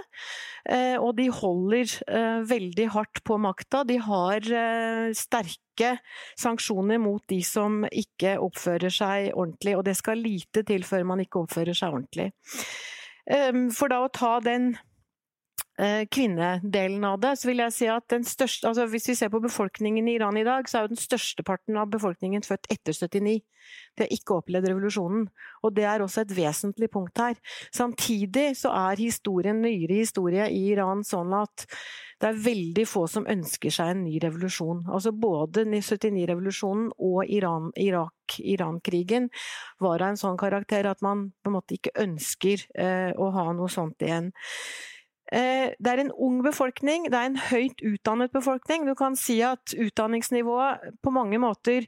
[0.70, 3.84] eh, og de holder eh, veldig hardt på makta.
[3.90, 5.96] De har eh, sterke
[6.40, 11.26] sanksjoner mot de som ikke oppfører seg ordentlig, og det skal lite til før man
[11.26, 12.32] ikke oppfører seg ordentlig.
[13.28, 14.78] Eh, for da å ta den
[16.12, 19.40] kvinnedelen av det, så vil jeg si at den største altså Hvis vi ser på
[19.40, 22.98] befolkningen i Iran i dag, så er jo den største parten av befolkningen født etter
[22.98, 23.40] 79.
[23.96, 25.26] De har ikke opplevd revolusjonen.
[25.64, 27.40] Og det er også et vesentlig punkt her.
[27.76, 31.68] Samtidig så er historien, nyere historie i Iran sånn at
[32.20, 34.84] det er veldig få som ønsker seg en ny revolusjon.
[34.92, 39.30] Altså både 79-revolusjonen og Iran, Irak, Iran-krigen
[39.80, 43.48] var av en sånn karakter at man på en måte ikke ønsker eh, å ha
[43.56, 44.34] noe sånt igjen.
[45.32, 48.88] Eh, det er en ung befolkning, det er en høyt utdannet befolkning.
[48.88, 51.86] Du kan si at utdanningsnivået på mange måter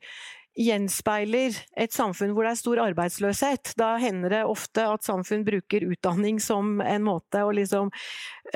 [0.60, 3.74] gjenspeiler et samfunn hvor det er stor arbeidsløshet.
[3.80, 7.92] Da hender det ofte at samfunn bruker utdanning som en måte å liksom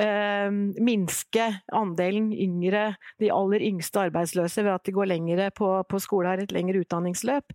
[0.02, 0.50] eh,
[0.82, 6.30] minske andelen yngre, de aller yngste arbeidsløse, ved at de går lengre på, på skole,
[6.30, 7.54] har et lengre utdanningsløp.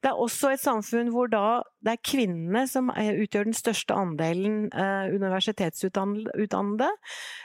[0.00, 4.66] Det er også et samfunn hvor da det er kvinnene som utgjør den største andelen
[4.72, 6.88] eh, universitetsutdannede.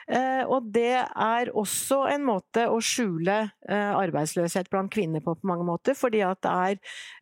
[0.07, 5.49] Eh, og det er også en måte å skjule eh, arbeidsløshet blant kvinner på på
[5.49, 6.75] mange måter, fordi at det er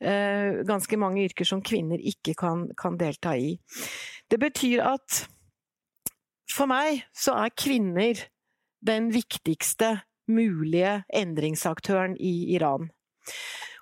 [0.09, 3.55] eh, ganske mange yrker som kvinner ikke kan, kan delta i.
[4.29, 5.23] Det betyr at
[6.51, 8.25] for meg så er kvinner
[8.84, 12.89] den viktigste mulige endringsaktøren i Iran.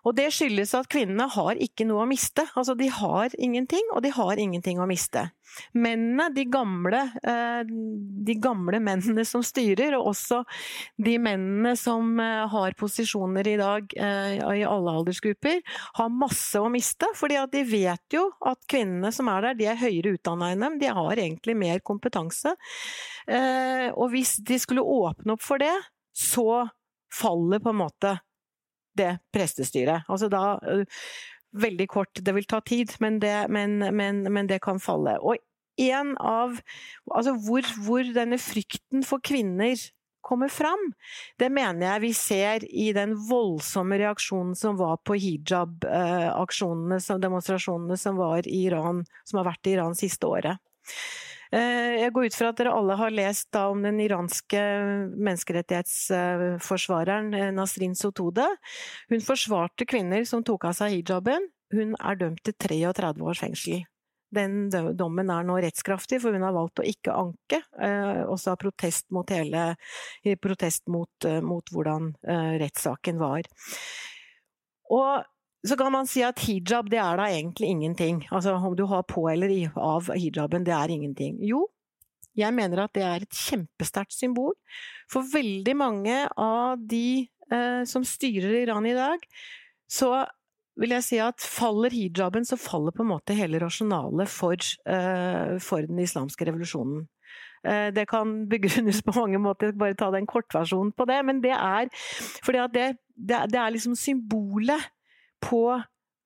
[0.07, 2.47] Og det skyldes at kvinnene har ikke noe å miste.
[2.57, 5.27] Altså, de har ingenting, og de har ingenting å miste.
[5.77, 10.41] Mennene, de gamle, eh, de gamle mennene som styrer, og også
[10.97, 15.61] de mennene som eh, har posisjoner i dag eh, i alle aldersgrupper,
[15.99, 17.09] har masse å miste.
[17.17, 20.79] fordi de vet jo at kvinnene som er der, de er høyere utdanna enn dem.
[20.81, 22.55] De har egentlig mer kompetanse.
[23.91, 25.73] Og hvis de skulle åpne opp for det,
[26.15, 26.65] så
[27.13, 28.15] faller på en måte
[28.97, 30.07] det prestestyret.
[30.09, 30.59] Altså da
[31.51, 35.17] Veldig kort, det vil ta tid, men det, men, men, men det kan falle.
[35.19, 35.35] Og
[35.83, 36.61] en av
[37.11, 39.75] Altså hvor, hvor denne frykten for kvinner
[40.21, 40.79] kommer fram,
[41.41, 48.19] det mener jeg vi ser i den voldsomme reaksjonen som var på hijab-aksjonene, demonstrasjonene som
[48.21, 50.61] var i Iran, som har vært i Iran siste året.
[51.51, 54.61] Eh, jeg går ut fra at dere alle har lest om den iranske
[55.27, 58.45] menneskerettighetsforsvareren eh, Nasrin Sotode.
[59.11, 61.49] Hun forsvarte kvinner som tok av seg hijaben.
[61.75, 63.83] Hun er dømt til 33 års fengsel.
[64.31, 68.61] Den dommen er nå rettskraftig, for hun har valgt å ikke anke, eh, også av
[68.61, 69.75] protest mot, hele,
[70.39, 71.11] protest mot,
[71.43, 72.15] mot hvordan
[72.63, 73.43] rettssaken var.
[74.87, 75.27] Og
[75.67, 78.23] så kan man si at hijab, det er da egentlig ingenting.
[78.33, 81.37] Altså om du har på eller av hijaben, det er ingenting.
[81.45, 81.67] Jo,
[82.37, 84.55] jeg mener at det er et kjempesterkt symbol.
[85.11, 89.21] For veldig mange av de eh, som styrer Iran i dag,
[89.91, 90.23] så
[90.81, 94.55] vil jeg si at faller hijaben, så faller på en måte hele rasjonalet for,
[94.89, 97.03] eh, for den islamske revolusjonen.
[97.67, 101.53] Eh, det kan begrunnes på mange måter, bare ta den kortversjonen på det, men det
[101.53, 101.91] er
[102.41, 104.89] fordi at det, det, det er liksom symbolet
[105.43, 105.63] på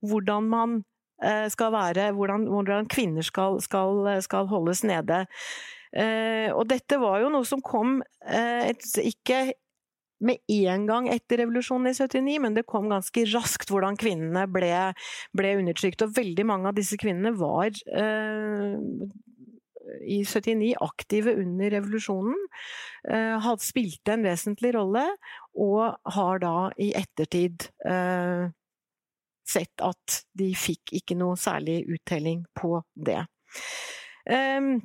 [0.05, 0.79] hvordan man
[1.23, 5.25] eh, skal være, hvordan, hvordan kvinner skal, skal, skal, holdes nede.
[5.95, 9.53] Eh, og dette var jo noe som kom eh, ikke
[10.25, 14.71] med en gang etter revolusjonen i 79, men det kom ganske raskt hvordan kvinnene ble,
[15.35, 16.05] ble undertrykt.
[16.05, 17.75] Og veldig mange av disse kvinnene var
[20.07, 22.47] i 79 aktive under revolusjonen.
[23.43, 25.03] Hadde spilte en vesentlig rolle,
[25.59, 28.47] og har da i ettertid uh,
[29.49, 33.21] sett at de fikk ikke noe særlig uttelling på det.
[34.25, 34.79] Um,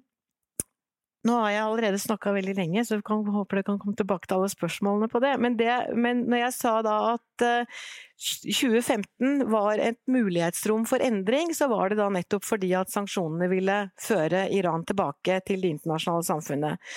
[1.20, 4.38] nå har jeg allerede snakka veldig lenge, så jeg håper dere kan komme tilbake til
[4.38, 5.34] alle spørsmålene på det.
[5.44, 11.04] Men, det, men når jeg sa da at uh, eh, 2015 var et mulighetsrom for
[11.04, 15.74] endring, så var det da nettopp fordi at sanksjonene ville føre Iran tilbake til det
[15.76, 16.88] internasjonale samfunnet.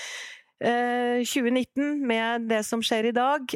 [0.63, 3.51] Uh, eh, 2019, med det som skjer i dag,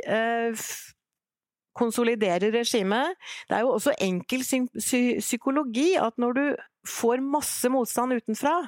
[1.78, 3.18] konsoliderer regimet.
[3.50, 6.46] Det er jo også enkel psykologi at når du
[6.88, 8.60] får masse motstand utenfra,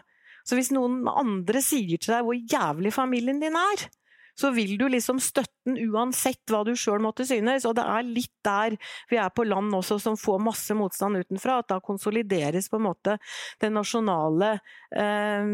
[0.47, 3.89] så hvis noen andre sier til deg hvor jævlig familien din er,
[4.39, 7.65] så vil du liksom støtte den uansett hva du sjøl måtte synes.
[7.67, 8.77] Og det er litt der
[9.11, 11.59] vi er på land også, som får masse motstand utenfra.
[11.59, 13.17] At da konsolideres på en måte
[13.59, 14.53] det nasjonale
[14.95, 15.51] eh,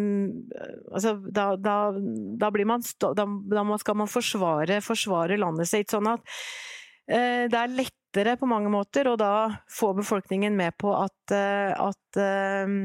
[0.92, 5.90] altså da, da, da, blir man da, da skal man forsvare, forsvare landet sitt.
[5.94, 6.36] Sånn at
[7.08, 12.22] det er lettere på mange måter å da få befolkningen med på at, eh, at
[12.22, 12.78] eh,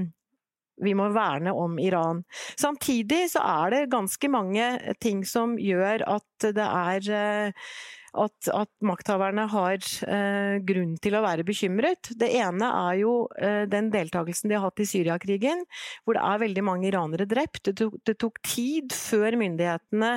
[0.80, 2.24] vi må verne om Iran.
[2.58, 7.72] Samtidig så er det ganske mange ting som gjør at det er eh,
[8.18, 12.10] at, at makthaverne har eh, grunn til å være bekymret.
[12.18, 15.62] Det ene er jo eh, den deltakelsen de har hatt i Syriakrigen,
[16.04, 17.62] hvor det er veldig mange iranere drept.
[17.68, 20.16] Det tok, det tok tid før myndighetene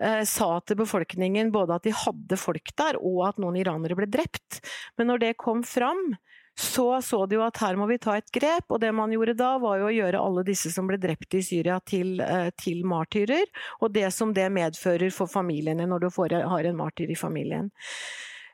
[0.00, 4.08] eh, sa til befolkningen både at de hadde folk der, og at noen iranere ble
[4.10, 4.60] drept.
[4.98, 6.14] Men når det kom fram,
[6.60, 9.36] så så de jo at her må vi ta et grep, og det man gjorde
[9.38, 12.82] da, var jo å gjøre alle disse som ble drept i Syria til, eh, til
[12.88, 13.46] martyrer,
[13.80, 17.70] og det som det medfører for familiene når du får, har en martyr i familien.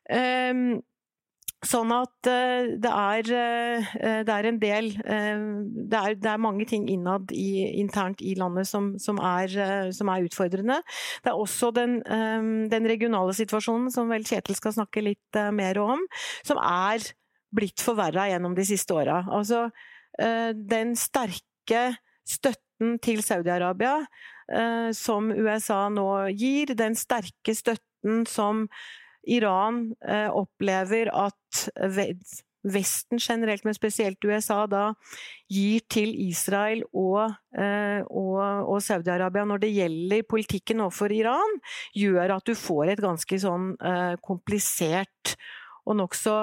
[0.07, 0.79] Um,
[1.65, 6.43] Sånn at uh, det, er, uh, det er en del uh, det, er, det, er,
[6.43, 10.83] mange ting innad i, internt i landet som, som, er, som, er, utfordrende.
[11.25, 12.03] Det er også den,
[12.71, 16.05] den, regionale situasjonen, som vel Kjetil skal snakke litt mer om,
[16.47, 17.03] som er
[17.57, 19.23] blitt forverra gjennom de siste åra.
[19.33, 19.67] Altså,
[20.21, 21.89] eh, den sterke
[22.27, 24.01] støtten til Saudi-Arabia
[24.53, 28.67] eh, som USA nå gir, den sterke støtten som
[29.27, 31.67] Iran eh, opplever at
[32.67, 34.89] Vesten generelt, men spesielt USA, da
[35.47, 41.55] gir til Israel og, og, og Saudi-Arabia når det gjelder politikken overfor Iran,
[41.95, 43.69] gjør at du får et ganske sånn
[44.27, 45.37] komplisert
[45.87, 46.35] og nokså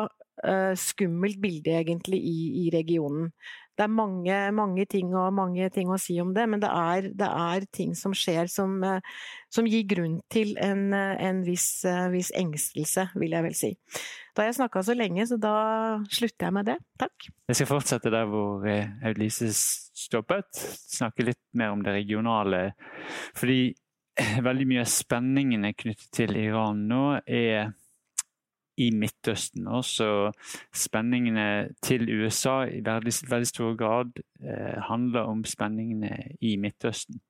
[0.80, 3.28] skummelt bilde, egentlig, i, i, regionen.
[3.74, 7.10] Det er mange, mange, ting og mange ting å si om det, men det er,
[7.18, 9.00] det er ting som skjer som, uh,
[9.54, 13.72] som, gir grunn til en, uh, en viss, viss, engstelse, vil jeg vel si.
[14.34, 15.56] Da har jeg snakka så lenge, så da
[16.10, 16.80] slutter jeg med det.
[17.02, 17.30] Takk.
[17.50, 20.50] Jeg skal fortsette der hvor Aud-Lise stoppet.
[20.98, 22.64] Snakke litt mer om det regionale.
[23.38, 23.74] Fordi
[24.48, 27.74] veldig mye av spenningene knyttet til Iran nå er
[28.78, 29.68] i Midtøsten.
[29.68, 30.32] Også
[30.74, 37.22] spenningene til USA i veldig, veldig stor grad eh, handler om spenningene i Midtøsten.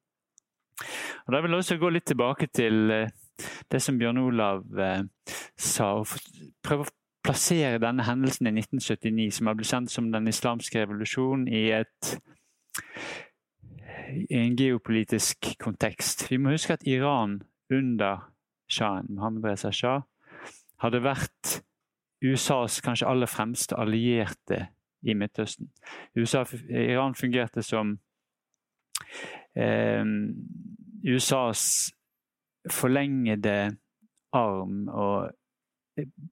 [1.26, 3.10] Og Da vil jeg også gå litt tilbake til eh,
[3.72, 5.04] det som Bjørn Olav eh,
[5.58, 6.08] sa, og
[6.64, 11.48] prøve å plassere denne hendelsen i 1979, som har blitt kjent som den islamske revolusjonen,
[11.48, 12.16] i, et,
[14.28, 16.28] i en geopolitisk kontekst.
[16.32, 18.28] Vi må huske at Iran under
[18.70, 20.04] shahen, Mohammed Reza Shah,
[20.84, 21.60] hadde vært
[22.24, 24.68] USAs kanskje aller fremste allierte
[25.04, 25.72] i Midtøsten.
[26.16, 27.98] USA, Iran fungerte som
[29.56, 30.06] eh,
[31.04, 31.92] USAs
[32.72, 33.76] forlengede
[34.34, 35.32] arm og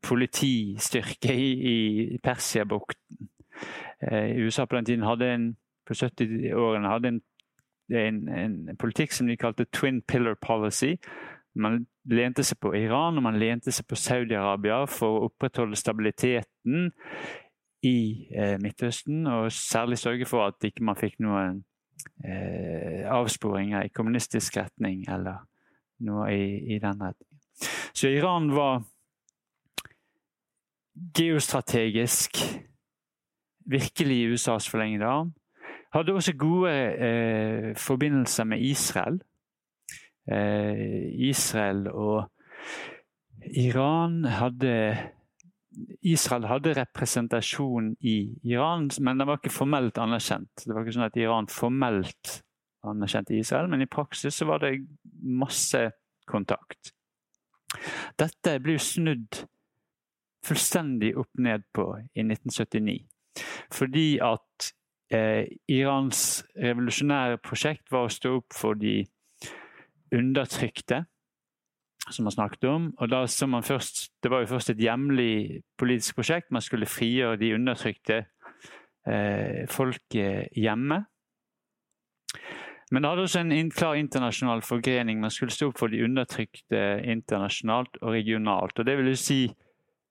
[0.02, 1.52] politistyrke i,
[2.14, 3.30] i Persiabukten.
[4.02, 7.22] Eh, USA på den tiden hadde en, på 70-årene hadde en,
[7.92, 10.96] en, en, politikk som de kalte twin pillar policy.
[11.60, 16.92] Man lente seg på Iran og man lente seg på Saudi-Arabia for å opprettholde stabiliteten
[17.84, 21.64] i eh, Midtøsten, og særlig sørge for at ikke man fikk noen
[22.24, 25.42] eh, avsporinger i kommunistisk retning eller
[26.06, 27.42] noe i, i den retningen.
[27.94, 28.84] Så Iran var
[31.18, 32.38] geostrategisk
[33.72, 35.34] virkelig i USAs forlengede arm.
[35.94, 39.22] Hadde også gode eh, forbindelser med Israel.
[40.30, 42.30] Eh, Israel og
[43.58, 44.76] Iran hadde
[46.04, 50.66] Israel hadde representasjon i Iran, men den var ikke formelt anerkjent.
[50.66, 52.42] Det var ikke sånn at Iran formelt
[52.88, 54.74] anerkjente Israel, men i praksis var det
[55.24, 55.86] masse
[56.30, 56.92] kontakt.
[58.20, 59.46] Dette ble snudd
[60.46, 62.98] fullstendig opp ned på i 1979.
[63.72, 64.72] Fordi at
[65.14, 69.02] eh, Irans revolusjonære prosjekt var å stå opp for de
[70.12, 71.06] undertrykte,
[72.10, 72.90] som man snakket om.
[72.98, 76.52] Og da så man først, Det var jo først et hjemlig politisk prosjekt.
[76.52, 78.26] Man skulle frigjøre de undertrykte
[79.08, 81.06] eh, folket hjemme.
[82.92, 85.20] Men det hadde også en klar internasjonal forgrening.
[85.20, 88.80] Man skulle stå opp for de undertrykte internasjonalt og regionalt.
[88.80, 89.46] Og det vil jo si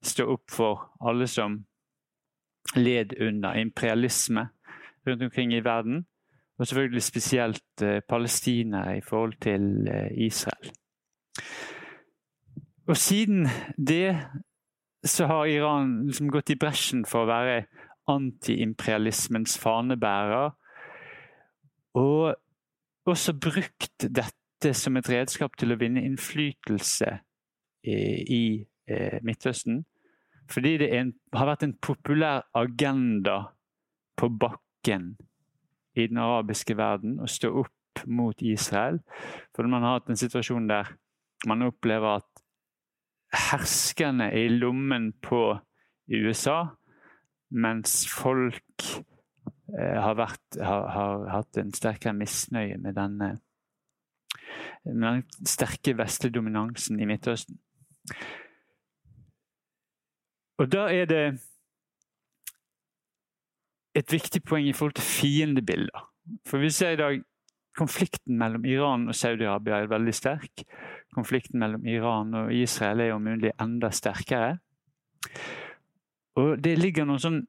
[0.02, 1.58] stå opp for alle som
[2.76, 4.48] led under imperialisme
[5.06, 6.06] rundt omkring i verden.
[6.60, 10.72] Og selvfølgelig spesielt Palestina palestinere i forhold til eh, Israel.
[12.86, 13.48] Og siden
[13.86, 14.18] det
[15.04, 17.62] så har Iran liksom gått i bresjen for å være
[18.12, 20.50] antiimperialismens fanebærer.
[21.96, 22.34] Og
[23.08, 27.14] også brukt dette som et redskap til å vinne innflytelse
[27.88, 27.96] i,
[28.36, 28.42] i
[28.90, 29.80] eh, Midtøsten.
[30.50, 33.40] Fordi det en, har vært en populær agenda
[34.20, 35.14] på bakken
[36.00, 39.00] i den arabiske verden å stå opp mot Israel.
[39.56, 40.94] For man har hatt en situasjon der
[41.48, 42.44] man opplever at
[43.50, 45.58] herskerne er i lommen på
[46.10, 46.64] USA,
[47.50, 53.36] mens folk eh, har, vært, har, har, hatt en sterkere misnøye med denne
[54.84, 57.58] med den sterke vestlige dominansen i Midtøsten.
[60.58, 61.24] Og da er det
[63.96, 66.06] et viktig poeng i forhold til fiendebilder.
[66.46, 67.20] For vi ser i dag
[67.78, 70.64] konflikten mellom Iran og Saudi-Arabia er veldig sterk.
[71.14, 74.58] Konflikten mellom Iran og Israel er om mulig enda sterkere.
[76.38, 77.40] Og det ligger noen sånn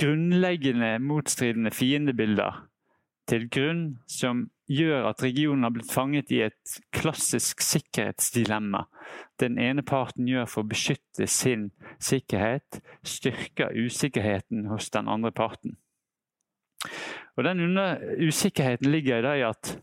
[0.00, 2.60] grunnleggende motstridende fiendebilder
[3.28, 8.84] til grunn som gjør at regionen har blitt fanget i et klassisk sikkerhetsdilemma.
[9.42, 11.70] Den ene parten gjør for å beskytte sin
[12.02, 15.76] sikkerhet, styrker usikkerheten hos den andre parten.
[17.36, 17.78] Og Den
[18.20, 19.76] usikkerheten ligger i at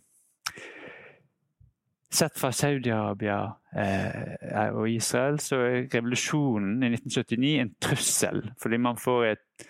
[2.07, 3.41] Sett fra Saudi-Arabia
[3.75, 9.65] eh, og Israel så er revolusjonen i 1979 en trussel, fordi man får et,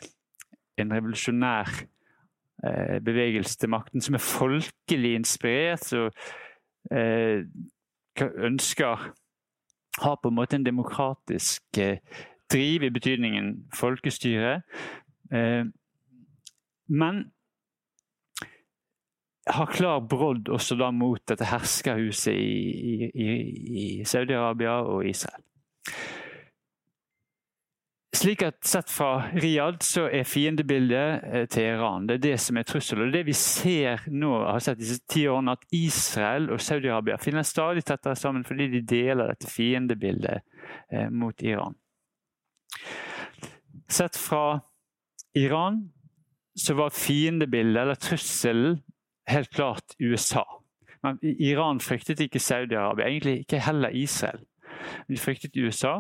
[0.78, 1.72] en revolusjonær
[3.06, 6.10] bevegelse til makten som er folkelig inspirert, som
[6.92, 7.46] eh,
[8.22, 9.14] ønsker
[10.02, 11.98] Har på en måte en demokratisk eh,
[12.52, 14.62] driv i betydningen folkestyre.
[15.34, 15.66] Eh,
[16.88, 17.24] men
[19.48, 23.28] har klar brodd også da mot dette herskerhuset i, i,
[23.82, 25.47] i Saudi-Arabia og Israel.
[28.18, 32.66] Slik at Sett fra Riyadh så er fiendebildet eh, Iran det er det som er
[32.66, 33.12] trusselen.
[33.14, 37.84] Det vi ser nå, har sett disse ti årene, at Israel og Saudi-Arabia finner stadig
[37.86, 40.42] tettere sammen fordi de deler dette fiendebildet
[40.90, 41.78] eh, mot Iran.
[43.86, 44.64] Sett fra
[45.38, 45.84] Iran
[46.58, 48.82] så var fiendebildet, eller trusselen,
[49.30, 50.42] helt klart USA.
[51.06, 54.42] Men Iran fryktet ikke Saudi-Arabia, egentlig ikke heller Israel.
[55.06, 56.00] De fryktet USA.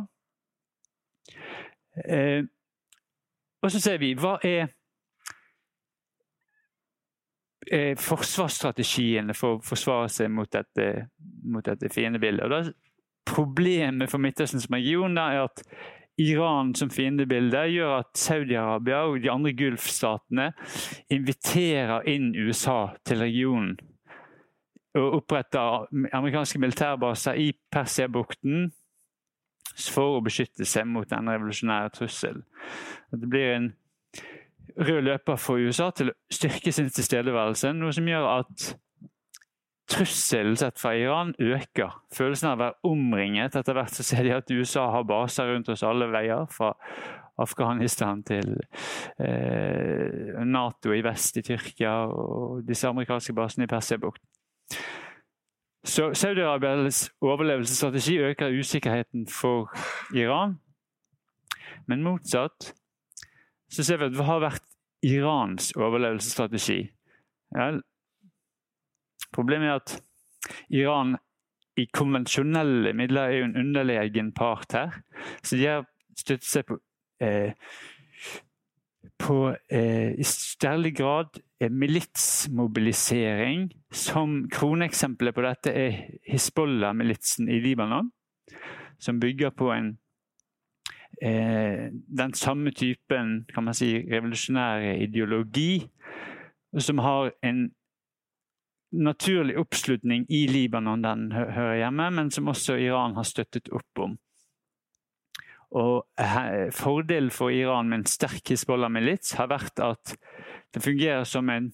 [2.06, 2.44] Eh,
[3.62, 4.68] og så ser vi hva er
[7.72, 11.08] eh, forsvarsstrategiene for å forsvare seg mot dette,
[11.50, 12.46] mot dette fiendebildet.
[12.46, 12.62] Og da,
[13.28, 15.64] problemet for Midtøstens region er at
[16.18, 20.48] Iran som fiendebilde gjør at Saudi-Arabia og de andre Gulf-statene
[21.14, 23.76] inviterer inn USA til regionen.
[24.98, 25.86] Og oppretter
[26.18, 28.72] amerikanske militærbaser i Persiabukten
[29.94, 32.44] for å beskytte seg mot den revolusjonære trusselen.
[33.14, 33.70] Det blir en
[34.78, 38.68] rød løper for USA til å styrke sin tilstedeværelse, noe som gjør at
[39.88, 41.96] trusselen sett fra Iran øker.
[42.14, 43.56] Følelsen av å være omringet.
[43.56, 46.44] Etter hvert så ser de at USA har baser rundt oss alle veier.
[46.52, 46.74] Fra
[47.40, 48.56] Afghanistan til
[49.22, 54.26] eh, Nato i vest i Tyrkia og disse amerikanske basene i Persiabukten.
[55.88, 59.72] Saudi-Arabias overlevelsesstrategi øker usikkerheten for
[60.16, 60.58] Iran.
[61.88, 62.74] Men motsatt
[63.72, 64.64] så ser vi at det har vært
[65.06, 66.82] Irans overlevelsesstrategi.
[67.56, 67.72] Ja,
[69.36, 69.96] Problemet er at
[70.70, 71.18] Iran
[71.78, 74.96] i konvensjonelle midler er jo en underlegen part her.
[75.44, 75.86] Så de har
[76.18, 76.80] støttet seg på,
[77.22, 77.54] eh,
[79.20, 81.26] på eh, i særlig grad
[81.62, 83.72] eh, militsmobilisering.
[83.92, 85.92] Som kroneksempelet på dette er
[86.28, 88.12] Hizbollah-militsen i Libanon.
[89.00, 89.98] Som bygger på en
[91.22, 91.88] eh,
[92.18, 95.90] den samme typen kan man si, revolusjonære ideologi.
[96.78, 97.72] Som har en
[98.92, 104.18] naturlig oppslutning i Libanon den hører hjemme, men som også Iran har støttet opp om.
[105.78, 106.08] Og
[106.74, 110.16] Fordelen for Iran med en sterk Hizbollah-milits har vært at
[110.74, 111.70] det fungerer som en,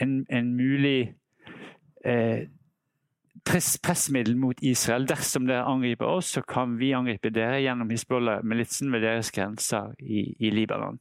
[0.00, 1.14] en, en mulig
[2.04, 2.50] eh,
[3.46, 5.06] press, pressmiddel mot Israel.
[5.08, 10.26] Dersom dere angriper oss, så kan vi angripe dere gjennom Hizbollah-militsen ved deres grenser i,
[10.38, 10.98] i Libanon.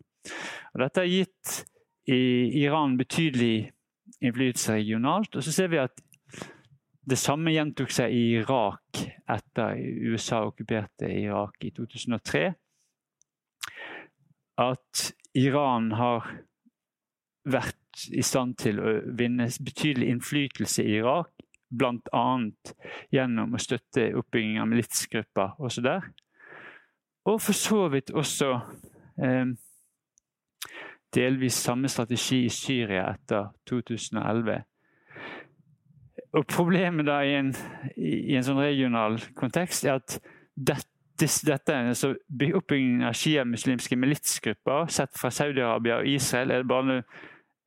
[0.73, 1.63] Og dette har gitt
[2.07, 3.71] Iran betydelig
[4.23, 5.35] innflytelse regionalt.
[5.35, 6.03] Og så ser vi at
[7.09, 9.75] det samme gjentok seg i Irak etter
[10.07, 12.43] USA okkuperte Irak i 2003.
[14.63, 15.03] At
[15.35, 16.29] Iran har
[17.49, 21.33] vært i stand til å vinne betydelig innflytelse i Irak
[21.73, 22.25] bl.a.
[23.11, 26.09] gjennom å støtte oppbygging av militsgrupper også der.
[27.29, 28.51] Og for så vidt også
[29.23, 29.53] eh,
[31.15, 34.61] delvis samme strategi i Syria etter 2011.
[36.33, 37.51] Og Problemet da i en,
[37.97, 40.15] i en sånn regional kontekst er at
[40.55, 42.15] dette, dette altså
[42.57, 46.97] oppbyggingen av sjiamuslimske militsgrupper sett fra Saudi-Arabia og Israel er det bare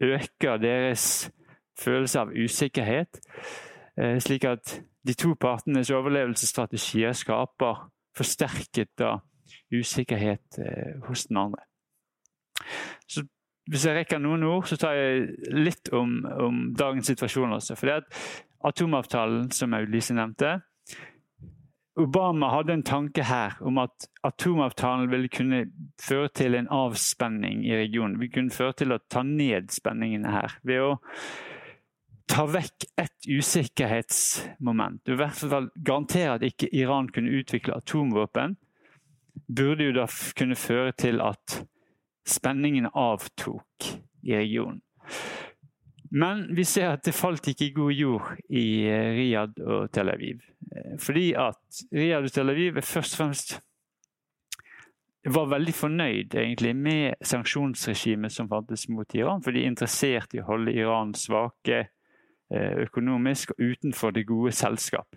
[0.02, 1.06] øker deres
[1.78, 3.20] følelse av usikkerhet.
[3.96, 7.86] Eh, slik at de to partenes overlevelsesstrategier skaper
[8.16, 9.18] forsterket da,
[9.70, 11.62] usikkerhet eh, hos den andre.
[13.06, 13.22] Så
[13.66, 17.74] hvis jeg rekker noen ord, så tar jeg litt om, om dagens situasjon også.
[17.78, 18.20] For det at
[18.66, 20.58] atomavtalen, som Aud-Lise nevnte
[21.96, 25.62] Obama hadde en tanke her om at atomavtalen ville kunne
[26.02, 28.18] føre til en avspenning i regionen.
[28.20, 30.90] Vi kunne føre til å ta ned spenningene her ved å
[32.28, 35.08] ta vekk et usikkerhetsmoment.
[35.08, 38.58] I hvert fall garantere at ikke Iran kunne utvikle atomvåpen.
[39.48, 40.04] Burde jo da
[40.36, 41.62] kunne føre til at
[42.28, 43.88] spenningen avtok
[44.26, 44.82] i regionen.
[46.10, 50.12] Men vi ser at det falt ikke i god jord i eh, Riyadh og Tel
[50.12, 50.44] Aviv.
[50.72, 53.56] Eh, fordi at Riyadh og Tel Aviv først og fremst
[55.26, 59.42] var veldig fornøyd egentlig med sanksjonsregimet som fantes mot Iran.
[59.42, 61.88] For de er interessert i å holde Iran svake
[62.50, 65.16] Eh, økonomisk og utenfor det gode selskap.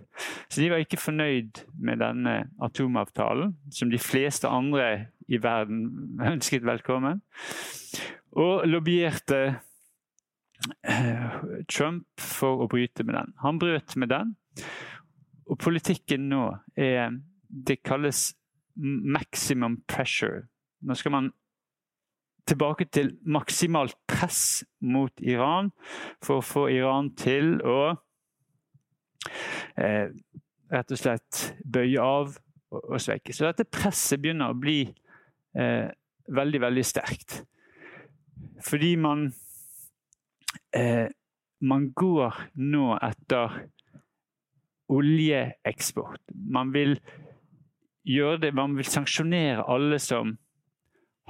[0.49, 6.65] Så de var ikke fornøyd med denne atomavtalen, som de fleste andre i verden ønsket
[6.65, 7.21] velkommen.
[8.31, 9.59] Og lobbyerte
[11.73, 13.33] Trump for å bryte med den.
[13.43, 14.35] Han brøt med den.
[15.49, 16.43] Og politikken nå
[16.77, 17.15] er
[17.49, 18.35] Det kalles
[18.75, 20.45] maximum pressure.
[20.85, 21.31] Nå skal man
[22.49, 25.71] tilbake til maksimalt press mot Iran
[26.23, 27.79] for å få Iran til å
[29.77, 30.13] eh,
[30.69, 32.37] rett og slett bøye av
[32.69, 33.33] og, og, svekke.
[33.33, 34.81] Så dette presset begynner å bli
[35.57, 35.89] eh,
[36.29, 37.41] veldig, veldig sterkt.
[38.65, 39.29] Fordi man
[40.75, 41.07] eh,
[41.61, 43.65] Man går nå etter
[44.89, 46.21] oljeeksport.
[46.31, 46.95] Man vil
[48.07, 50.37] gjøre det, man vil sanksjonere alle som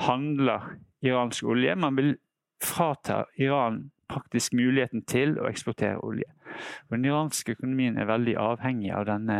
[0.06, 1.76] handler iransk olje.
[1.76, 2.14] Man vil
[2.62, 6.30] frata Iran praktisk muligheten til å eksportere olje.
[6.88, 9.40] Og den iranske økonomien er veldig avhengig av denne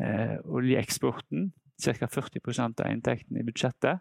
[0.00, 1.52] eh, oljeeksporten.
[1.76, 2.08] Ca.
[2.08, 4.00] 40% av inntekten i budsjettet.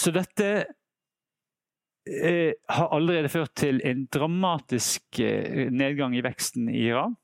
[0.00, 0.46] Så dette
[2.68, 7.16] har allerede ført til en dramatisk eh, nedgang i veksten i Iran.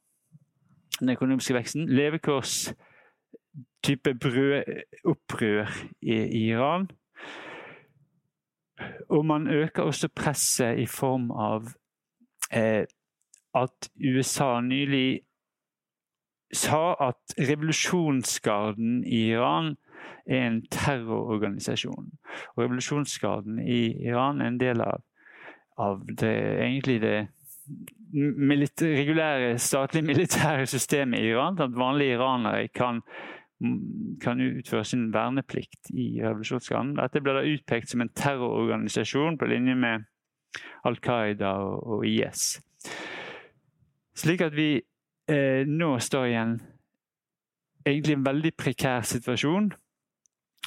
[1.00, 1.88] Den økonomiske veksten.
[1.88, 5.66] Levekårstype brødopprør
[6.02, 6.90] i, i Iran.
[9.08, 11.68] Og man øker også presset i form av
[12.52, 12.84] eh,
[13.54, 15.20] at USA nylig
[16.52, 19.76] sa at revolusjonsgarden i Iran
[20.26, 22.10] er en terrororganisasjon.
[22.54, 25.02] Og revolusjonsgarden i Iran er en del av,
[25.78, 27.16] av det, egentlig det
[28.14, 31.58] regulære statlige militære systemet i Iran.
[31.60, 33.02] At vanlige iranere kan
[34.20, 36.96] kan utføre sin verneplikt i revolusjonsgarden.
[36.98, 40.04] Dette ble da utpekt som en terrororganisasjon på linje med
[40.84, 42.58] Al Qaida og, og IS.
[44.16, 46.54] Slik at vi eh, nå står i en
[47.86, 49.70] egentlig en veldig prekær situasjon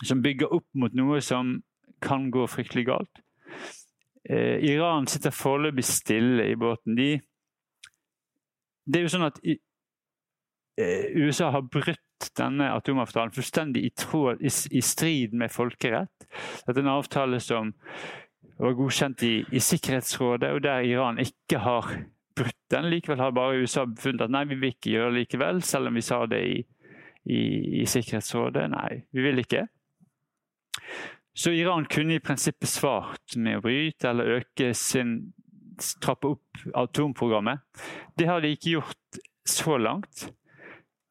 [0.03, 1.57] som bygger opp mot noe som
[2.01, 3.23] kan gå fryktelig galt.
[4.29, 6.95] Eh, Iran sitter foreløpig stille i båten.
[6.95, 7.09] De,
[8.85, 9.57] det er jo sånn at i,
[10.79, 16.27] eh, USA har brutt denne atomavtalen fullstendig i, tråd, i, i strid med folkerett.
[16.65, 17.73] Dette er en avtale som
[18.59, 21.87] var godkjent i, i, Sikkerhetsrådet, og der Iran ikke har
[22.35, 22.89] brutt den.
[22.91, 25.95] Likevel har bare USA funnet at nei, vi vil ikke gjøre det likevel, selv om
[25.95, 26.57] vi sa det i,
[27.79, 28.67] i Sikkerhetsrådet.
[28.75, 29.65] Nei, vi vil ikke.
[31.36, 35.32] Så Iran kunne i prinsippet svart med å bryte eller øke sin
[36.03, 37.61] trappe opp atomprogrammet.
[38.17, 40.27] Det har de ikke gjort så langt.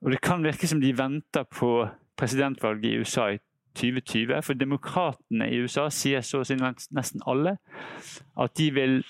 [0.04, 1.88] Og det kan virke som de venter på
[2.18, 3.38] presidentvalget i USA i
[3.78, 4.42] 2020.
[4.42, 7.56] For demokratene i USA sier så å si nesten alle
[8.38, 9.00] at de vil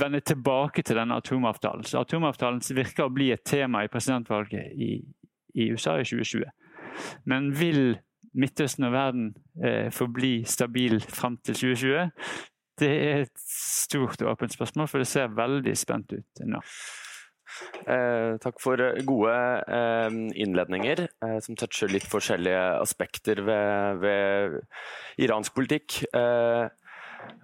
[0.00, 1.86] vende tilbake til denne atomavtalen.
[1.86, 4.96] Så atomavtalen virker å bli et tema i presidentvalget i,
[5.54, 6.50] i USA i 2020.
[7.30, 7.98] Men vil
[8.34, 9.30] Midtøsten og verden
[9.62, 12.10] eh, forbli stabil fram til 2020?
[12.80, 16.62] Det er et stort og åpent spørsmål, for det ser veldig spent ut nå.
[17.84, 19.34] Eh, takk for eh, gode
[19.76, 24.56] eh, innledninger eh, som toucher litt forskjellige aspekter ved, ved
[25.22, 26.00] iransk politikk.
[26.16, 26.64] Eh,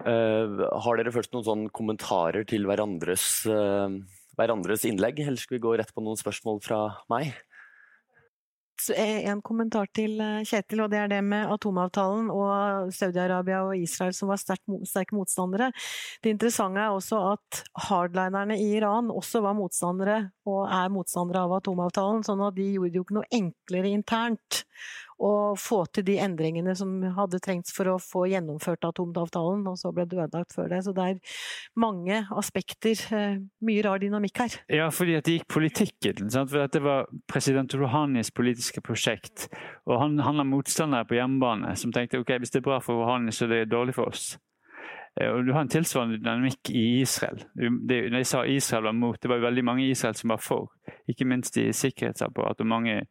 [0.09, 3.29] eh, har dere først noen sånn kommentarer til hverandres,
[4.39, 6.83] hverandres innlegg, eller skal vi gå rett på noen spørsmål fra
[7.13, 7.31] meg?
[8.89, 14.15] En kommentar til eh, Kjetil, og det er det med atomavtalen og Saudi-Arabia og Israel
[14.17, 15.71] som var sterke motstandere.
[16.23, 20.17] Det interessante er også at hardlinerne i Iran også var motstandere,
[20.49, 22.23] og er motstandere av atomavtalen.
[22.25, 24.63] sånn at de gjorde det jo ikke noe enklere internt
[25.21, 29.93] å få til de endringene som hadde trengts for å få gjennomført atomavtalen, og så
[29.93, 30.81] ble det ødelagt før det.
[30.85, 31.37] Så det er
[31.79, 34.59] mange aspekter, eh, mye rar dynamikk her.
[34.81, 36.15] Ja, fordi at det gikk politikk i.
[36.41, 39.47] For dette var president Rouhanis politiske prosjekt.
[39.85, 42.99] Og han, han har motstandere på hjemmebane som tenkte ok, hvis det er bra for
[42.99, 44.33] Rouhani, så det er dårlig for oss.
[45.19, 47.43] Eh, og Du har en tilsvarende dynamikk i Israel.
[47.55, 50.41] Det, når jeg sa Israel var mot, det var veldig mange i Israel som var
[50.41, 50.71] for.
[51.09, 53.01] Ikke minst i sikkerhetsapparatet og mange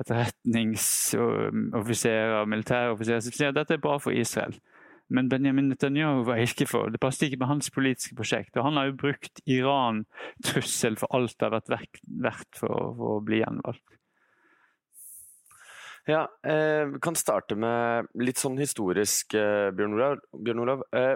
[0.00, 4.54] etterretningsoffiserer og militæroffiserer som sier at dette er bra for Israel.
[5.12, 6.88] Men Benjamin Netanyahu var ikke for.
[6.88, 8.56] Det passet ikke med hans politiske prosjekt.
[8.56, 13.24] Og han har jo brukt Iran-trussel for alt det har vært verdt for, for, å
[13.26, 13.84] bli gjenvalgt.
[16.08, 20.18] Ja, eh, kan starte med litt sånn historisk, eh, Bjørn Olav.
[20.32, 20.82] Bjørn Olav.
[20.96, 21.14] Eh,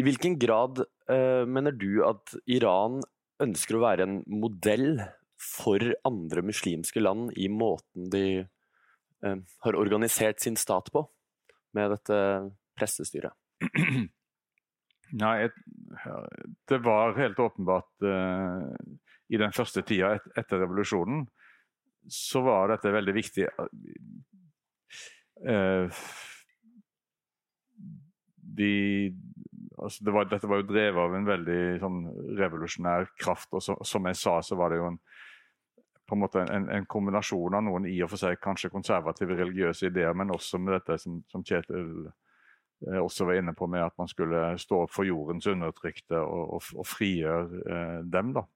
[0.00, 0.80] i hvilken grad
[1.10, 3.02] uh, mener du at Iran
[3.42, 5.02] ønsker å være en modell
[5.40, 9.36] for andre muslimske land i måten de uh,
[9.66, 11.04] har organisert sin stat på,
[11.76, 12.20] med dette
[12.78, 13.36] pressestyret?
[15.20, 15.36] Nei,
[16.70, 18.70] det var helt åpenbart uh,
[19.30, 21.26] i den første tida et, etter revolusjonen
[22.10, 23.44] så var dette veldig viktig.
[28.60, 28.70] De
[29.82, 31.98] altså det var, Dette var jo drevet av en veldig sånn,
[32.38, 33.50] revolusjonær kraft.
[33.52, 34.98] og så, Som jeg sa, så var det jo en,
[36.08, 39.90] på en måte en, en, kombinasjon av noen i og for seg kanskje konservative religiøse
[39.90, 43.96] ideer, men også med dette som, som Kjetil eh, også var inne på, med at
[44.00, 48.46] man skulle stå opp for jordens undertrykte og, og, og frigjøre eh, dem da,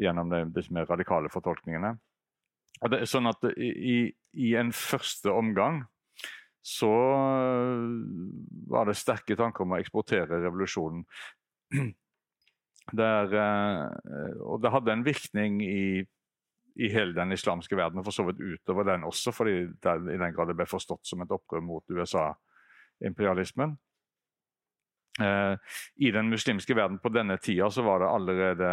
[0.00, 1.96] gjennom de, de mer radikale fortolkningene.
[2.90, 4.06] Det sånn at i,
[4.40, 5.82] i en første omgang
[6.62, 7.84] så eh,
[8.68, 11.04] var det sterke tanker om å eksportere revolusjonen.
[12.90, 16.00] Der, eh, og det hadde en virkning i,
[16.74, 20.18] i, hele den islamske verden, og for så vidt utover den også, fordi det, i
[20.18, 23.76] den grad det ble forstått som et opprør mot USA-imperialismen.
[25.20, 25.56] Eh,
[25.96, 28.70] I den muslimske verden på denne tida så var det allerede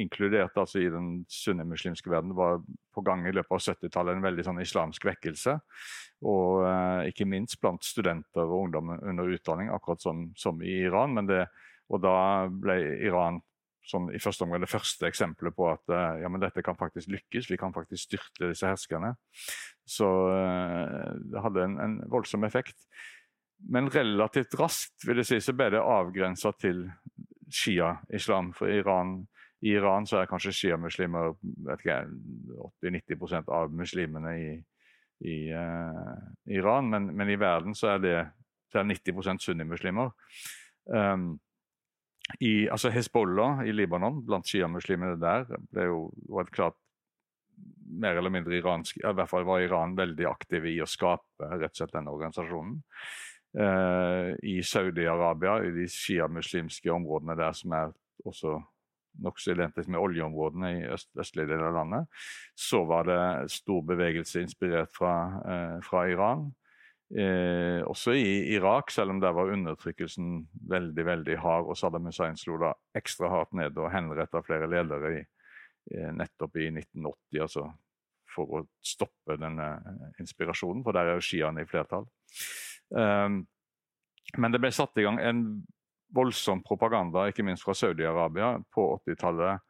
[0.00, 2.60] inkludert altså i den sunnimuslimske verden var
[2.92, 5.56] på gang i løpet av 70-tallet en veldig sånn islamsk vekkelse.
[6.28, 11.16] Og eh, ikke minst blant studenter og ungdom under utdanning, akkurat som, som i Iran.
[11.28, 11.46] Det,
[11.88, 12.16] og da
[12.52, 13.40] ble Iran
[13.88, 17.10] sånn, i første omgang det første eksempelet på at eh, ja, men dette kan faktisk
[17.16, 19.16] lykkes, vi kan faktisk styrte disse herskerne.
[19.88, 20.06] Så
[21.32, 22.84] det hadde en, en voldsom effekt.
[23.68, 26.84] Men relativt raskt vil jeg si, så ble det avgrensa til
[27.52, 28.50] Shia-islam.
[28.56, 29.20] For Iran,
[29.62, 31.34] i Iran så er kanskje sjiamuslimer
[31.76, 34.50] 80-90% av muslimene i,
[35.28, 36.18] i uh,
[36.50, 38.18] Iran, men, men, i verden så er det,
[38.72, 40.10] så er 90 sunnimuslimer.
[40.90, 41.34] Um,
[42.40, 46.78] i, altså Hezbollah i Libanon, blant sjiamuslimene der, ble jo var klart
[47.92, 51.74] mer eller mindre iransk, i hvert fall var Iran veldig aktiv i å skape rett
[51.74, 52.80] og slett denne organisasjonen
[53.52, 57.90] i Saudi-Arabia, i de sjiamuslimske områdene der som er
[58.24, 58.54] også
[59.20, 62.24] nokså identisk med oljeområdene i øst, østlige deler av landet,
[62.56, 66.52] så var det stor bevegelse inspirert fra, eh, fra Iran.
[67.12, 72.36] Eh, også i Irak, selv om der var undertrykkelsen veldig veldig hard, og Saddam Hussein
[72.36, 75.24] slo da ekstra hardt ned og henretta flere ledere i,
[75.92, 77.72] eh, nettopp i 1980, altså
[78.34, 79.82] for å stoppe denne
[80.18, 82.06] inspirasjonen, for der er jo sjiaene i flertall.
[82.92, 83.42] Um,
[84.38, 85.44] men det ble satt i gang en
[86.12, 89.68] voldsom propaganda, ikke minst fra Saudi-Arabia, på 80-tallet.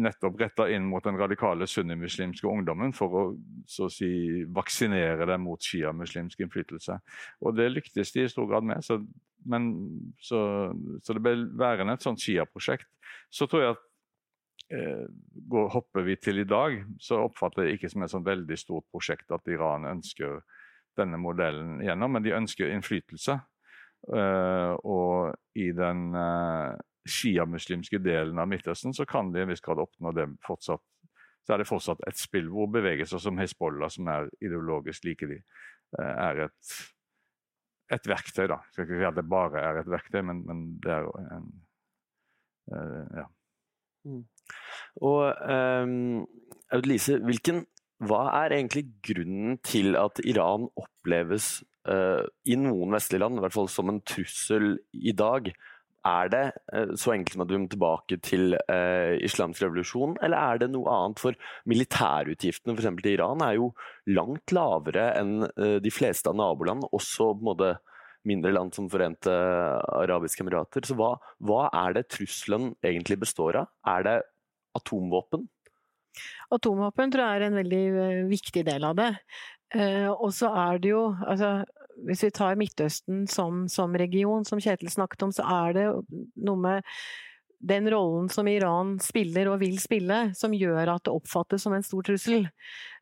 [0.00, 3.22] Nettopp retta inn mot den radikale sunnimuslimske ungdommen for å
[3.68, 4.10] så å si,
[4.54, 7.00] vaksinere dem mot sjiamuslimsk innflytelse.
[7.42, 8.84] Og det lyktes de i stor grad med.
[8.86, 9.00] Så,
[9.50, 9.70] men,
[10.22, 10.40] så,
[11.02, 12.86] så det ble værende et sånt sjiaprosjekt.
[13.34, 13.84] Så tror jeg at
[14.78, 15.04] eh,
[15.50, 18.86] går, hopper vi til i dag, så oppfatter jeg ikke som et sånt veldig stort
[18.94, 20.38] prosjekt at Iran ønsker
[21.00, 23.38] denne modellen gjennom, men de ønsker innflytelse.
[24.08, 26.72] Uh, og i den uh,
[27.04, 30.84] sjiamuslimske delen av Midtøsten så kan de i en viss grad oppnå det fortsatt.
[31.44, 35.40] Så er det fortsatt et spill hvor bevegelser som Hezbollah, som er ideologisk like de,
[35.98, 36.78] uh, er et,
[37.96, 38.46] et verktøy.
[38.46, 38.60] da.
[38.64, 41.50] Jeg skal ikke si at det bare er et verktøy, men, men det er en
[42.70, 43.24] ja.
[44.06, 44.20] Mm.
[45.02, 46.26] Og um,
[46.70, 47.64] Aud Lise, hvilken
[48.00, 53.56] hva er egentlig grunnen til at Iran oppleves uh, i noen vestlige land, i hvert
[53.56, 55.50] fall som en trussel i dag?
[56.08, 60.40] Er det uh, så enkelt som at vi må tilbake til uh, islamsk revolusjon, eller
[60.40, 61.20] er det noe annet?
[61.20, 61.36] For
[61.68, 63.70] militærutgiftene for til Iran er jo
[64.08, 65.44] langt lavere enn
[65.84, 67.72] de fleste av naboland, også på en måte
[68.28, 70.84] mindre land som Forente arabiske emirater.
[70.88, 73.72] Så hva, hva er det trusselen egentlig består av?
[73.88, 74.18] Er det
[74.76, 75.48] atomvåpen?
[76.54, 79.10] Atomvåpen tror jeg er en veldig eh, viktig del av det.
[79.74, 81.60] Eh, og så er det jo altså,
[82.08, 85.88] Hvis vi tar Midtøsten som, som region, som Kjetil snakket om, så er det
[86.40, 86.86] noe med
[87.60, 91.84] den rollen som Iran spiller og vil spille, som gjør at det oppfattes som en
[91.84, 92.46] stor trussel.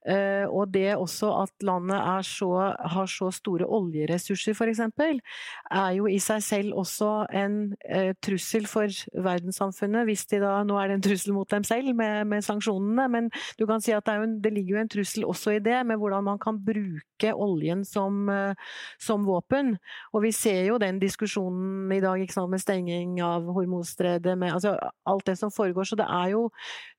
[0.08, 2.48] Uh, og det også at landet så,
[2.80, 8.88] har så store oljeressurser, f.eks., er jo i seg selv også en uh, trussel for
[9.12, 10.06] verdenssamfunnet.
[10.08, 13.28] Hvis de da Nå er det en trussel mot dem selv med, med sanksjonene, men
[13.60, 16.00] du kan si at det, en, det, ligger jo en trussel også i det, med
[16.00, 18.56] hvordan man kan bruke oljen som, uh,
[19.02, 19.74] som våpen.
[20.16, 24.72] Og vi ser jo den diskusjonen i dag sant, med stenging av Hormozstredet, altså
[25.04, 25.84] alt det som foregår.
[25.84, 26.48] Så det er jo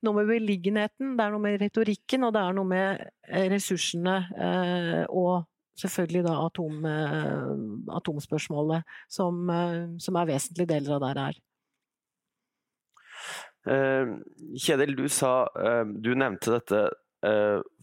[0.06, 2.99] noe med beliggenheten, det er noe med retorikken, og det er noe med Eh,
[3.50, 5.46] ressursene eh, og
[5.80, 7.52] selvfølgelig da atom, eh,
[7.96, 9.46] atomspørsmålet, som,
[10.02, 11.38] som, er vesentlige deler av det her.
[13.60, 15.44] Kjedil, du, sa,
[15.84, 16.78] du nevnte dette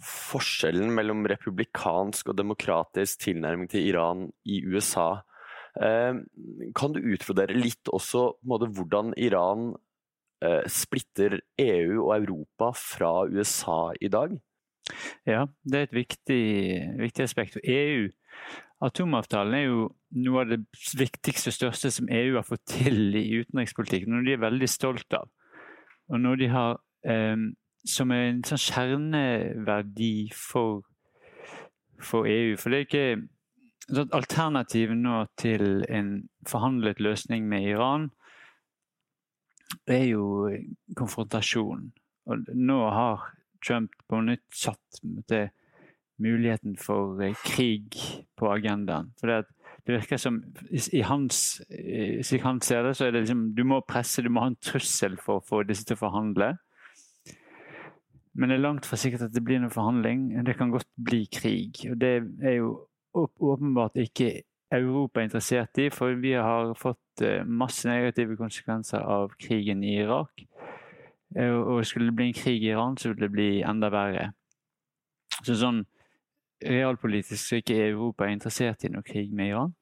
[0.01, 5.19] forskjellen mellom republikansk og demokratisk tilnærming til Iran i USA.
[5.77, 9.69] Kan du utfordre litt også måte, hvordan Iran
[10.65, 14.33] splitter EU og Europa fra USA i dag?
[15.27, 16.43] Ja, det er et viktig,
[16.99, 17.57] viktig aspekt.
[17.63, 18.07] EU,
[18.85, 19.87] atomavtalen er jo
[20.23, 20.61] noe av det
[20.97, 25.17] viktigste og største som EU har fått til i utenrikspolitikken, noe de er veldig stolt
[25.17, 25.29] av.
[26.07, 26.77] Og noe de har
[27.07, 27.35] eh,
[27.87, 30.83] som er en sånn kjerneverdi for,
[32.03, 32.55] for EU.
[32.59, 33.07] For det er ikke
[33.87, 36.11] sånn Alternativet nå til en
[36.47, 38.09] forhandlet løsning med Iran
[39.87, 40.49] er jo
[40.99, 41.87] konfrontasjon.
[42.27, 43.29] Og nå har
[43.63, 45.49] Trump på nytt satt til
[46.23, 47.97] muligheten for eh, krig
[48.37, 49.11] på agendaen.
[49.19, 49.43] For det,
[49.87, 50.39] det virker som
[50.93, 51.61] i hans,
[52.27, 54.61] Slik han ser det, så er det liksom Du må presse, du må ha en
[54.61, 56.55] trussel for å få disse til å forhandle.
[58.37, 60.27] Men det er langt fra sikkert at det blir noen forhandling.
[60.45, 61.79] Det kan godt bli krig.
[61.89, 62.11] Og det
[62.45, 62.75] er jo
[63.17, 64.43] åpenbart ikke
[64.73, 70.43] Europa interessert i, for vi har fått eh, masse negative konsekvenser av krigen i Irak.
[71.35, 74.31] Eh, og skulle det bli en krig i Iran, så ville det bli enda verre.
[75.43, 75.83] Så sånn
[76.63, 79.75] realpolitisk så er ikke Europa interessert i noe krig med Iran.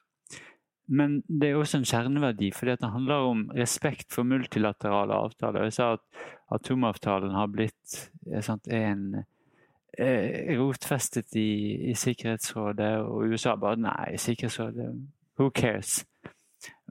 [0.88, 5.66] Men det er også en kjerneverdi, fordi det handler om respekt for multilaterale avtaler.
[5.66, 6.04] Jeg sa at
[6.54, 7.96] atomavtalen har blitt
[8.30, 9.24] eh, sant, en
[9.98, 14.92] eh, rotfestet i, i, Sikkerhetsrådet, og USA bare nei, Sikkerhetsrådet,
[15.40, 16.04] who cares?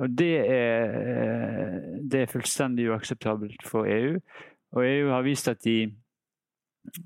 [0.03, 4.19] Og det er, eh, det er fullstendig uakseptabelt for EU.
[4.75, 5.95] Og EU har vist at de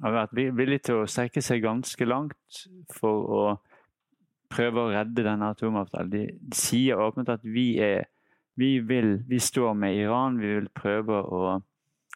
[0.02, 2.62] har vært villige til å strekke seg ganske langt
[2.92, 3.42] for å
[4.52, 6.10] prøve å redde denne atomavtalen.
[6.10, 8.08] De sier åpent at vi, er,
[8.58, 11.58] vi, vil, vi står med Iran, vi vil prøve å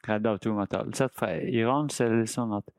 [0.09, 0.97] redde atomavtalen.
[0.97, 2.73] Sett fra Iran så er det litt sånn at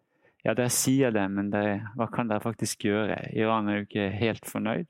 [0.44, 3.22] ja, dere sier det, men dere, hva kan dere faktisk gjøre?
[3.38, 4.90] Iran er jo ikke helt fornøyd.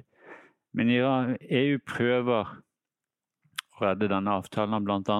[0.73, 2.55] Men Iran, EU prøver
[3.81, 5.17] redde denne avtalen, bl.a.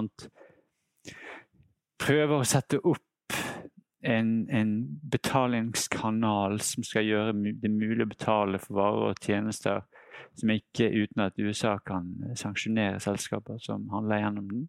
[2.03, 3.37] prøver å sette opp
[4.03, 4.71] en, en,
[5.13, 9.85] betalingskanal som skal gjøre det mulig å betale for varer og tjenester
[10.35, 14.63] som ikke uten at USA kan sanksjonere selskaper som handler gjennom den.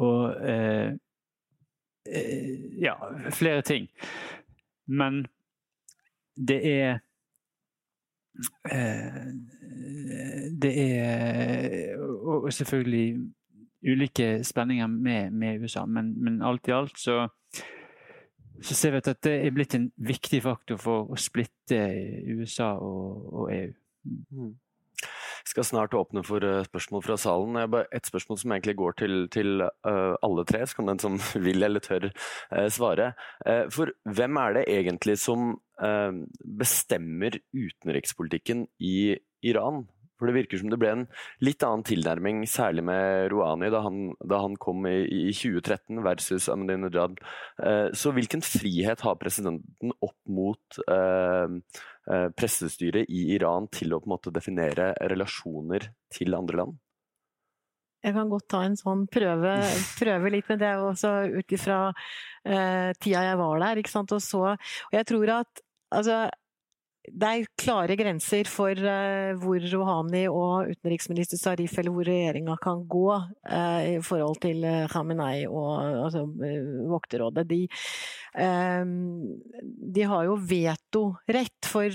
[0.00, 0.94] Og eh,
[2.08, 2.94] eh ja,
[3.30, 3.90] flere ting.
[4.86, 5.26] Men
[6.36, 7.00] det er
[8.70, 9.32] Eh,
[10.62, 13.32] det er Og selvfølgelig
[13.82, 17.28] ulike spenninger med, med USA, men, men, alt i alt så,
[18.62, 21.80] så ser vi at det er blitt en viktig faktor for å splitte
[22.30, 23.72] USA og, og EU.
[24.30, 24.52] Mm.
[25.46, 27.58] skal snart åpne for spørsmål fra salen.
[27.82, 31.82] Et spørsmål som egentlig går til, til alle tre, så kan den som vil eller
[31.82, 32.08] tør
[32.70, 33.12] svare.
[33.74, 35.56] For hvem er det egentlig som
[36.62, 39.84] bestemmer utenrikspolitikken i Iran?
[40.22, 41.00] For det virker som det ble en
[41.42, 46.46] litt annen tilnærming, særlig med Rouhani da han, da han kom i, i, 2013 versus
[46.52, 47.18] Ahmadinejad.
[47.58, 51.58] Eh, så hvilken frihet har presidenten opp mot eh,
[52.06, 56.78] eh, pressestyret i Iran til å på en måte definere relasjoner til andre land?
[58.02, 59.56] Jeg kan godt ta en sånn prøve,
[59.98, 61.82] prøve litt, men det også ut ifra
[62.46, 63.82] eh, tida jeg var der.
[63.82, 65.62] ikke sant, og så, og jeg tror at
[65.98, 66.24] altså,
[67.02, 72.84] det er klare grenser for uh, hvor Rouhani og utenriksminister Zarif, eller hvor regjeringa kan
[72.86, 75.72] gå uh, i forhold til uh, Khamenei og
[76.06, 76.22] altså,
[76.92, 77.44] vokterrådet.
[77.50, 77.66] De,
[78.32, 81.90] de, har jo vetorett for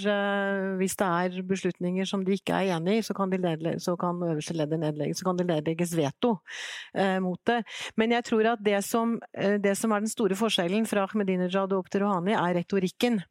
[0.77, 4.19] hvis det er beslutninger som de ikke er enig i, så kan, nedlegge, så kan
[4.21, 6.35] øverste leder nedlegge, så kan det nedlegges veto
[7.23, 7.61] mot det.
[7.97, 11.81] Men jeg tror at det som, det som er den store forskjellen fra Ahmedinejad og
[11.81, 13.21] opp til Rouhani, er retorikken.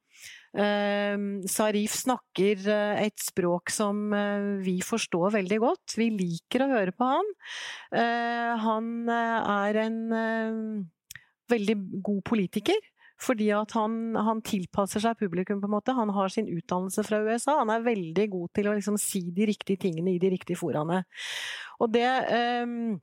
[0.57, 5.96] Ehm, Sarif snakker eh, et språk som eh, vi forstår veldig godt.
[6.00, 7.32] Vi liker å høre på han.
[7.92, 9.98] Eh, han er en
[11.52, 12.92] veldig god politiker.
[13.16, 15.94] Fordi at han, han, tilpasser seg publikum, på en måte.
[15.96, 17.54] Han har sin utdannelse fra USA.
[17.62, 21.00] Han er veldig god til å liksom si de riktige tingene i de riktige foraene.
[21.80, 22.04] Og det
[22.68, 22.98] um,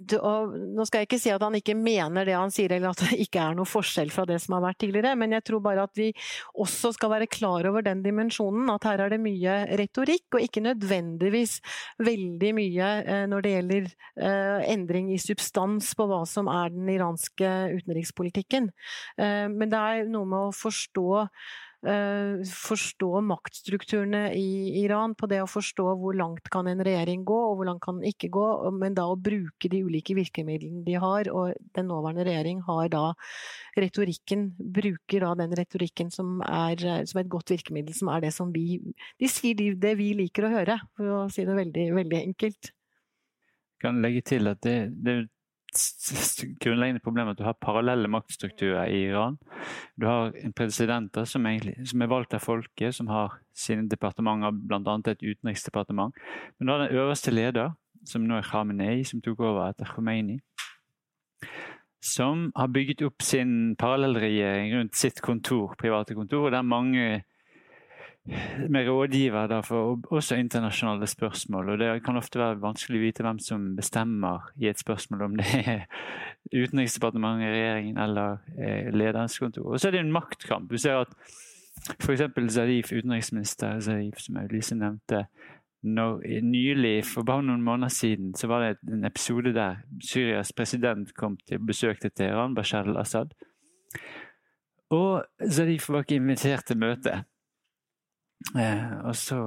[0.00, 3.18] nå skal jeg ikke si at han ikke mener det han sier, eller at det
[3.26, 6.00] ikke er noe forskjell fra det som har vært tidligere, men jeg tror bare at
[6.00, 6.08] vi
[6.60, 8.70] også skal være klar over den dimensjonen.
[8.72, 11.58] At her er det mye retorikk, og ikke nødvendigvis
[12.00, 16.88] veldig mye eh, når det gjelder eh, endring i substans på hva som er den
[16.92, 18.70] iranske utenrikspolitikken.
[19.20, 21.08] Eh, men det er noe med å forstå
[21.80, 27.56] forstå maktstrukturene i Iran, på det å forstå hvor langt kan en regjering gå, og
[27.56, 28.44] hvor langt kan den ikke gå,
[28.76, 31.30] men da å bruke de ulike virkemidlene de har.
[31.32, 33.04] Og den nåværende regjering har da
[33.80, 38.52] retorikken, bruker da den retorikken som er som et godt virkemiddel, som er det som
[38.52, 38.80] vi
[39.20, 42.74] De sier det vi liker å høre, for å si det veldig, veldig enkelt.
[43.80, 45.14] Jeg kan legge til at det, det
[46.60, 49.38] grunnleggende problem at du har parallelle maktstrukturer i Iran.
[50.00, 54.96] Du har presidenter som, egentlig, som er valgt av folket, som har sine departementer, bl.a.
[55.06, 56.14] et utenriksdepartement.
[56.58, 57.74] Men du har den øverste leder,
[58.06, 60.40] som nå er Khamenei, som tok over etter Khomeini.
[62.00, 67.22] Som har bygget opp sin parallellregjering rundt sitt kontor, private kontor, der mange
[68.68, 71.68] med rådgiver for også internasjonale spørsmål.
[71.68, 75.36] og Det kan ofte være vanskelig å vite hvem som bestemmer i et spørsmål, om
[75.36, 75.86] det er
[76.50, 79.72] Utenriksdepartementet, regjeringen eller eh, lederens kontor.
[79.72, 80.70] Og så er det en maktkamp.
[80.70, 81.12] Du ser at
[82.00, 82.22] f.eks.
[82.54, 85.26] Zarif, utenriksminister Zarif, som Lise nevnte,
[85.82, 91.14] når, nylig, for bare noen måneder siden, så var det en episode der Syrias president
[91.16, 93.32] kom til besøk til Teheran, Bashar al-Assad.
[94.90, 97.22] Og Zarif var ikke invitert til møte.
[98.56, 99.38] Eh, og så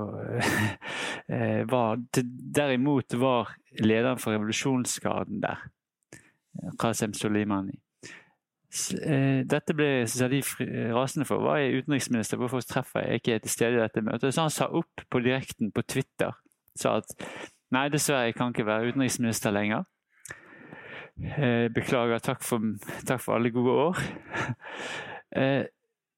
[1.34, 1.98] eh, var
[2.56, 5.64] Derimot var lederen for revolusjonsgarden der,
[6.80, 7.80] Qasem Soleimani.
[8.74, 10.42] Eh, dette ble de
[10.94, 11.42] rasende for.
[11.44, 12.40] Hva er utenriksminister?
[12.42, 14.34] Hvorfor treffer jeg ikke til stede i dette møtet?
[14.34, 16.34] Så han sa opp på direkten på Twitter.
[16.78, 17.14] Sa at
[17.74, 19.86] nei, dessverre, jeg kan ikke være utenriksminister lenger.
[21.22, 22.22] Eh, beklager.
[22.26, 22.74] Takk for,
[23.06, 24.04] takk for alle gode år.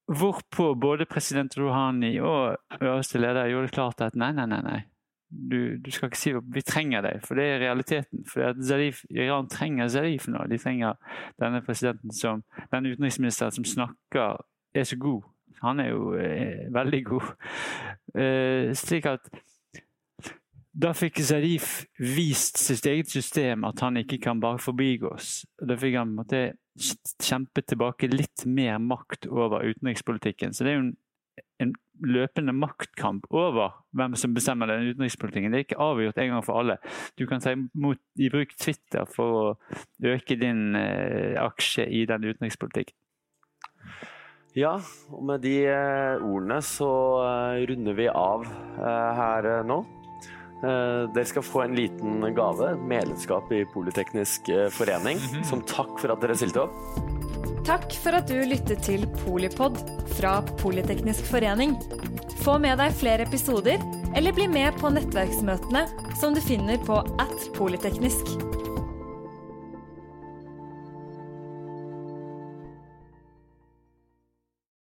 [0.06, 4.62] Hvorpå både president Rouhani og øverste leder gjorde det klart at nei, nei, nei.
[4.62, 4.82] nei.
[5.26, 8.22] Du, du, skal ikke si at vi trenger deg, for det er realiteten.
[8.30, 10.44] For Zarif, Iran trenger Zarif nå.
[10.46, 10.94] De trenger
[11.42, 14.38] denne presidenten som, den utenriksministeren som snakker,
[14.74, 15.26] er så god.
[15.64, 17.32] Han er jo eh, veldig god.
[18.14, 19.26] Eh, slik at
[20.76, 25.46] da fikk Zarif vist sitt eget system at han ikke kan bare forbigås.
[25.56, 26.42] Da fikk han på en måte
[26.76, 30.54] kjempe tilbake litt mer makt over utenrikspolitikken.
[30.54, 30.94] Så det er jo en,
[31.64, 31.74] en
[32.04, 35.52] løpende maktkamp over hvem som bestemmer den utenrikspolitikken.
[35.52, 36.78] Det er ikke avgjort en gang for alle.
[37.16, 39.46] Du kan ta imot, i bruk Twitter for å
[40.04, 42.96] øke din eh, aksje i den utenrikspolitikken.
[44.56, 44.78] Ja,
[45.12, 46.88] og med de eh, ordene så
[47.26, 49.82] eh, runder vi av eh, her nå.
[50.62, 55.44] Eh, dere skal få en liten gave, medlemskap i Politeknisk eh, forening, mm -hmm.
[55.44, 56.72] som takk for at dere stilte opp.
[57.66, 59.76] Takk for at du lyttet til Polipod
[60.16, 61.76] fra Politeknisk forening.
[62.44, 63.82] Få med deg flere episoder,
[64.16, 65.86] eller bli med på nettverksmøtene
[66.20, 68.65] som du finner på at polyteknisk.